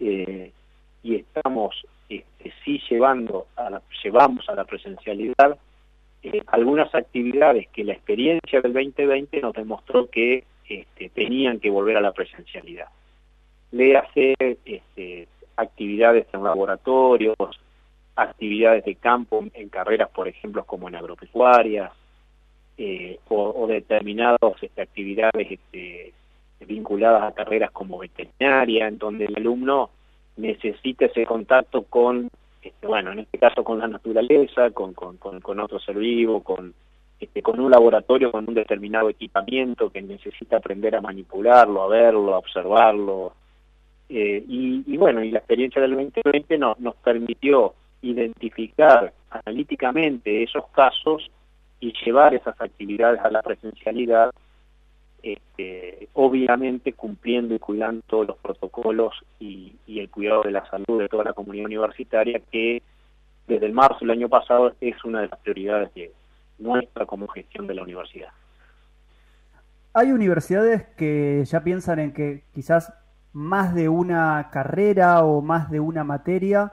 [0.00, 0.52] eh,
[1.02, 5.58] y estamos este, sí llevando a la, llevamos a la presencialidad
[6.22, 11.96] eh, algunas actividades que la experiencia del 2020 nos demostró que este, tenían que volver
[11.98, 12.88] a la presencialidad.
[13.72, 17.36] Le hace este, actividades en laboratorios,
[18.14, 21.92] actividades de campo en carreras, por ejemplo, como en agropecuarias,
[22.78, 26.12] eh, o, determinadas este, actividades este,
[26.66, 29.90] vinculadas a carreras como veterinaria, en donde el alumno
[30.36, 32.30] necesita ese contacto con,
[32.62, 36.74] este, bueno, en este caso con la naturaleza, con, con, con, otro ser vivo, con,
[37.18, 42.34] este, con un laboratorio, con un determinado equipamiento que necesita aprender a manipularlo, a verlo,
[42.34, 43.32] a observarlo,
[44.08, 51.30] eh, y, bueno, y la experiencia del 2020 nos, nos permitió identificar analíticamente esos casos
[51.80, 54.30] y llevar esas actividades a la presencialidad,
[55.22, 61.08] este, obviamente cumpliendo y cuidando todos los protocolos y, el cuidado de la salud de
[61.08, 62.82] toda la comunidad universitaria, que
[63.48, 66.12] desde el marzo del año pasado es una de las prioridades de
[66.58, 68.28] nuestra como gestión de la universidad.
[69.94, 72.92] Hay universidades que ya piensan en que quizás
[73.36, 76.72] más de una carrera o más de una materia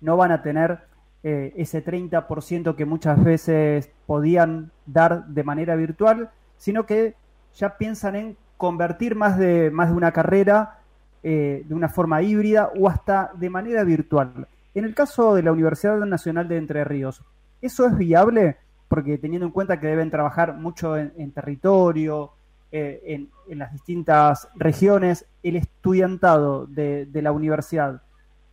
[0.00, 0.78] no van a tener
[1.24, 7.16] eh, ese 30% que muchas veces podían dar de manera virtual, sino que
[7.56, 10.78] ya piensan en convertir más de, más de una carrera
[11.24, 14.46] eh, de una forma híbrida o hasta de manera virtual.
[14.72, 17.24] En el caso de la Universidad Nacional de Entre Ríos,
[17.60, 18.56] ¿eso es viable?
[18.86, 22.34] Porque teniendo en cuenta que deben trabajar mucho en territorio,
[22.76, 23.00] eh,
[23.46, 28.02] en, las distintas regiones, el estudiantado de, la universidad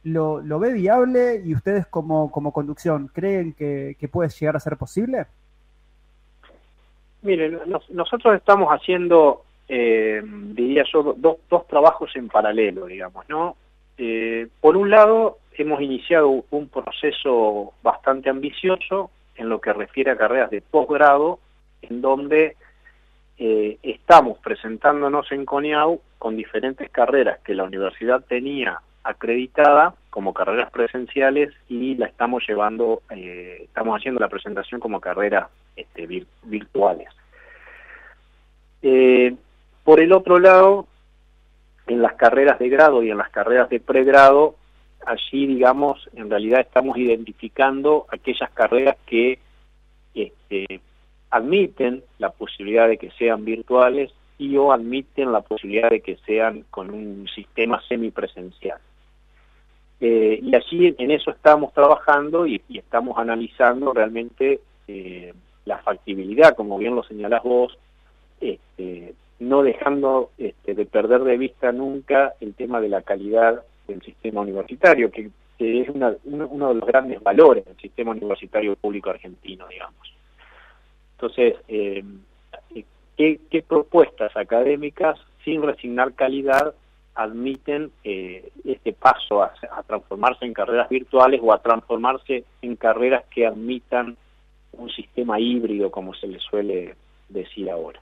[0.04, 5.26] ¿lo, ve viable y ustedes como, como conducción creen que, puede llegar a ser posible?
[7.24, 13.56] Miren, nosotros estamos haciendo, eh, diría yo, dos, dos trabajos en paralelo, digamos, ¿no?
[13.98, 20.18] Eh, por un lado, hemos iniciado un proceso bastante ambicioso en lo que refiere a
[20.18, 21.40] carreras de posgrado,
[21.82, 22.56] en donde
[23.44, 30.70] eh, estamos presentándonos en CONIAU con diferentes carreras que la universidad tenía acreditada como carreras
[30.70, 36.06] presenciales y la estamos llevando, eh, estamos haciendo la presentación como carreras este,
[36.44, 37.08] virtuales.
[38.84, 39.36] Eh,
[39.84, 40.86] por el otro lado,
[41.88, 44.54] en las carreras de grado y en las carreras de pregrado,
[45.04, 49.40] allí, digamos, en realidad estamos identificando aquellas carreras que
[50.14, 50.80] este,
[51.32, 56.66] admiten la posibilidad de que sean virtuales y o admiten la posibilidad de que sean
[56.70, 58.80] con un sistema semipresencial.
[60.00, 65.34] Eh, y allí en eso estamos trabajando y, estamos analizando realmente eh,
[65.66, 67.78] la factibilidad, como bien lo señalás vos,
[68.42, 74.02] este, no dejando este, de perder de vista nunca el tema de la calidad del
[74.02, 75.30] sistema universitario, que
[75.62, 80.21] este, es uno de los grandes valores del sistema universitario público argentino, digamos.
[81.22, 82.04] Entonces, eh,
[83.16, 86.74] ¿qué, propuestas académicas, sin resignar calidad,
[87.14, 89.54] admiten eh, este paso a,
[89.86, 94.18] transformarse en carreras virtuales o a transformarse en carreras que admitan
[94.72, 96.96] un sistema híbrido, como se le suele
[97.30, 98.00] decir ahora.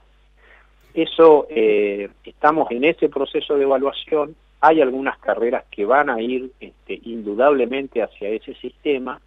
[0.94, 6.52] Eso, eh, estamos en ese proceso de evaluación, hay algunas carreras que van a ir
[6.58, 9.20] este, indudablemente hacia ese sistema,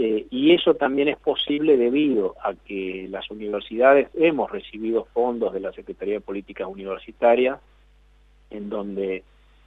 [0.00, 5.58] eh, y eso también es posible debido a que las universidades hemos recibido fondos de
[5.58, 7.58] la Secretaría de Políticas Universitarias,
[8.50, 9.24] en donde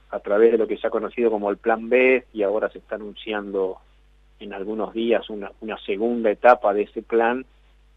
[0.10, 2.78] a través de lo que se ha conocido como el Plan B, y ahora se
[2.78, 3.80] está anunciando
[4.40, 5.52] en algunos días una,
[5.86, 7.46] segunda etapa de ese plan,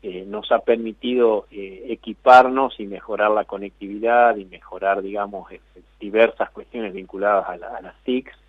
[0.02, 5.50] eh, nos ha permitido eh, equiparnos y mejorar la conectividad y mejorar, digamos,
[6.00, 8.43] diversas cuestiones vinculadas a, a las TICs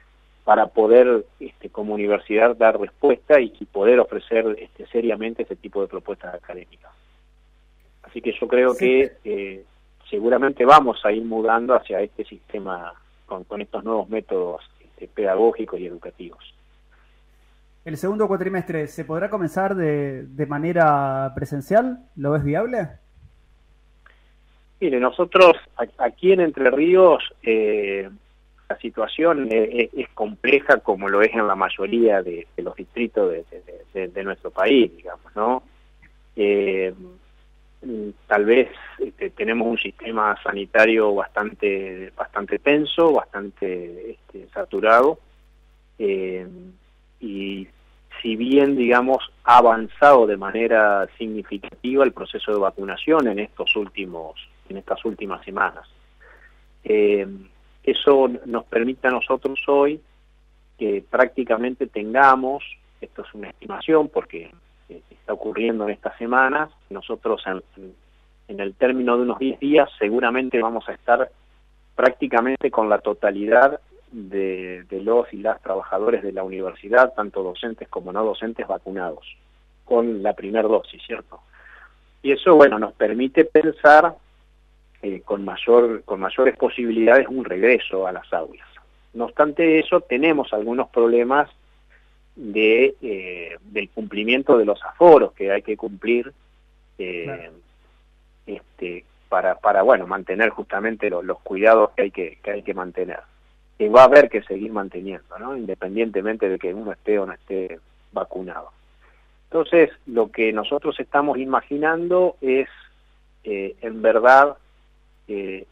[0.45, 5.87] para poder este, como universidad dar respuesta y, poder ofrecer este, seriamente ese tipo de
[5.87, 6.91] propuestas académicas.
[8.03, 9.65] Así que yo creo que eh,
[10.09, 12.93] seguramente vamos a ir mudando hacia este sistema
[13.25, 16.53] con, estos nuevos métodos este, pedagógicos y educativos.
[17.83, 21.99] ¿El segundo cuatrimestre se podrá comenzar de, de manera presencial?
[22.15, 22.87] ¿Lo ves viable?
[24.79, 25.53] Mire, nosotros
[25.97, 28.09] aquí en Entre Ríos eh,
[28.70, 33.34] la situación es, compleja como lo es en la mayoría de, los distritos
[33.93, 35.63] de, nuestro país, digamos, ¿no?
[36.36, 36.93] Eh,
[38.28, 45.20] tal vez este, tenemos un sistema sanitario bastante bastante tenso, bastante este, saturado,
[45.99, 46.47] eh,
[47.20, 47.68] y
[48.22, 54.36] si bien, digamos, ha avanzado de manera significativa el proceso de vacunación en estos últimos
[54.68, 55.88] en estas últimas semanas.
[56.84, 57.28] Eh,
[57.86, 60.01] eso nos permite a nosotros hoy
[60.77, 62.63] que prácticamente tengamos,
[62.99, 64.51] esto es una estimación porque
[64.89, 70.61] eh, está ocurriendo en estas semanas, nosotros en, el término de unos 10 días seguramente
[70.61, 71.29] vamos a estar
[71.95, 73.79] prácticamente con la totalidad
[74.11, 79.25] de, los y las trabajadores de la universidad, tanto docentes como no docentes, vacunados
[79.83, 81.39] con la primera dosis, ¿cierto?
[82.23, 84.15] Y eso, bueno, nos permite pensar
[85.07, 88.67] eh, con, mayor, con mayores posibilidades un regreso a las aulas.
[89.13, 91.47] No obstante eso, tenemos algunos problemas
[92.35, 96.33] de, eh, del cumplimiento de los aforos que hay que cumplir
[96.97, 97.51] eh,
[98.47, 103.19] este, para, para bueno, mantener justamente los cuidados que hay que, que hay que mantener.
[103.77, 105.55] Y va a haber que seguir manteniendo, ¿no?
[105.55, 107.77] independientemente de que uno esté o no esté
[108.11, 108.71] vacunado.
[109.51, 112.67] Entonces, lo que nosotros estamos imaginando es,
[113.43, 114.57] en verdad,
[115.28, 115.65] eh,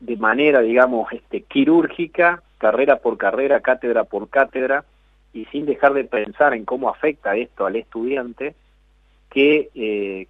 [0.00, 4.84] de manera, digamos, este, quirúrgica, carrera por carrera, cátedra por cátedra,
[5.32, 8.54] y sin dejar de pensar en cómo afecta esto al estudiante,
[9.30, 10.26] qué, eh,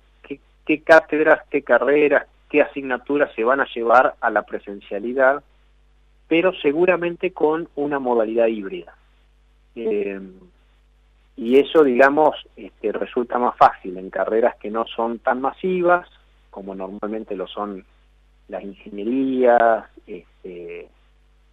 [0.65, 5.43] qué, cátedras, qué carreras, qué asignaturas se van a llevar a la presencialidad,
[6.29, 8.95] pero seguramente con una modalidad híbrida.
[9.75, 10.21] Eh,
[11.37, 16.09] y eso, digamos, este, resulta más fácil en carreras que no son tan masivas,
[16.51, 17.85] como normalmente lo son
[18.53, 20.89] las ingenierías este,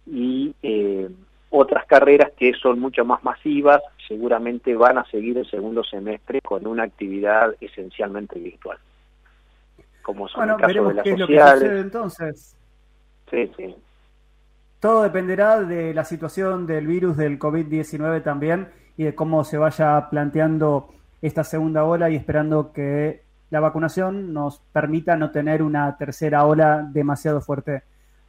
[0.06, 1.08] y eh,
[1.48, 6.66] otras carreras que son mucho más masivas, seguramente van a seguir el segundo semestre con
[6.66, 8.78] una actividad esencialmente virtual.
[10.02, 11.62] Como son el caso de las qué sociales.
[11.62, 12.56] Es lo que entonces.
[13.30, 13.74] Sí, sí.
[14.78, 20.08] Todo dependerá de la situación del virus del COVID-19 también y de cómo se vaya
[20.10, 20.88] planteando
[21.22, 26.88] esta segunda ola y esperando que la vacunación nos permita no tener una tercera ola
[26.90, 27.82] demasiado fuerte.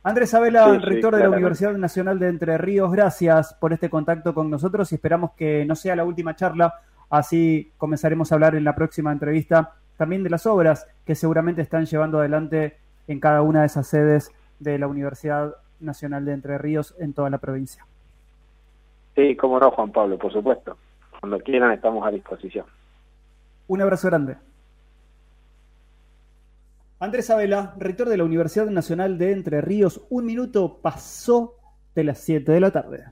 [0.03, 4.49] Andrés Abela, rector de la Universidad Nacional de Entre Ríos, gracias por este contacto con
[4.49, 6.73] nosotros y esperamos que no sea la última charla,
[7.09, 11.85] así comenzaremos a hablar en la próxima entrevista también de las obras que seguramente están
[11.85, 16.95] llevando adelante en cada una de esas sedes de la Universidad Nacional de Entre Ríos
[16.97, 17.85] en toda la provincia.
[19.15, 20.77] Sí, cómo no, Juan Pablo, por supuesto.
[21.19, 22.65] Cuando quieran estamos a disposición.
[23.67, 24.37] Un abrazo grande.
[27.01, 31.55] Andrés Abela, rector de la Universidad Nacional de Entre Ríos, un minuto pasó
[31.95, 33.05] de las 7 de la tarde.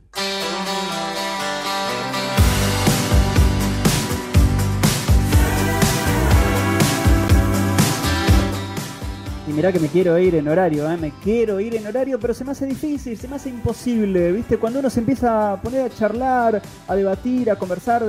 [9.47, 10.95] Y mirá que me quiero ir en horario, ¿eh?
[10.95, 14.59] me quiero ir en horario, pero se me hace difícil, se me hace imposible, ¿viste?
[14.59, 18.03] Cuando uno se empieza a poner a charlar, a debatir, a conversar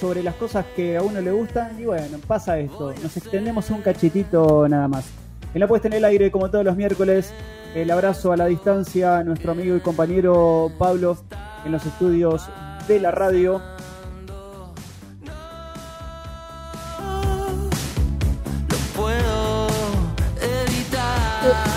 [0.00, 3.82] sobre las cosas que a uno le gustan, y bueno, pasa esto, nos extendemos un
[3.82, 5.10] cachitito nada más.
[5.52, 7.34] En la puesta en el aire, como todos los miércoles,
[7.74, 11.18] el abrazo a la distancia a nuestro amigo y compañero Pablo
[11.66, 12.48] en los estudios
[12.88, 13.60] de la radio.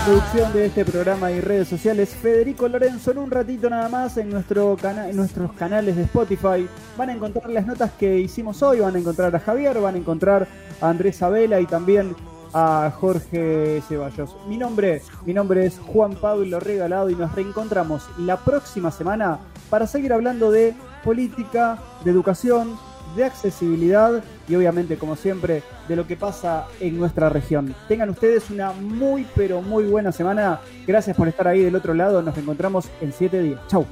[0.05, 3.11] Producción de este programa y redes sociales, Federico Lorenzo.
[3.11, 7.49] En un ratito nada más en, nuestro en nuestros canales de Spotify van a encontrar
[7.49, 10.47] las notas que hicimos hoy, van a encontrar a Javier, van a encontrar
[10.81, 12.15] a Andrés Abela y también
[12.53, 14.35] a Jorge Ceballos.
[14.47, 19.39] Mi nombre, mi nombre es Juan Pablo Regalado y nos reencontramos la próxima semana
[19.69, 22.77] para seguir hablando de política, de educación,
[23.15, 27.73] de accesibilidad y obviamente, como siempre, de lo que pasa en nuestra región.
[27.87, 30.59] Tengan ustedes una muy, pero muy buena semana.
[30.85, 32.21] Gracias por estar ahí del otro lado.
[32.21, 33.59] Nos encontramos en 7 días.
[33.67, 33.85] Chau.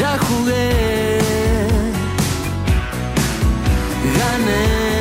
[0.00, 1.20] ya jugué,
[4.16, 4.79] gané.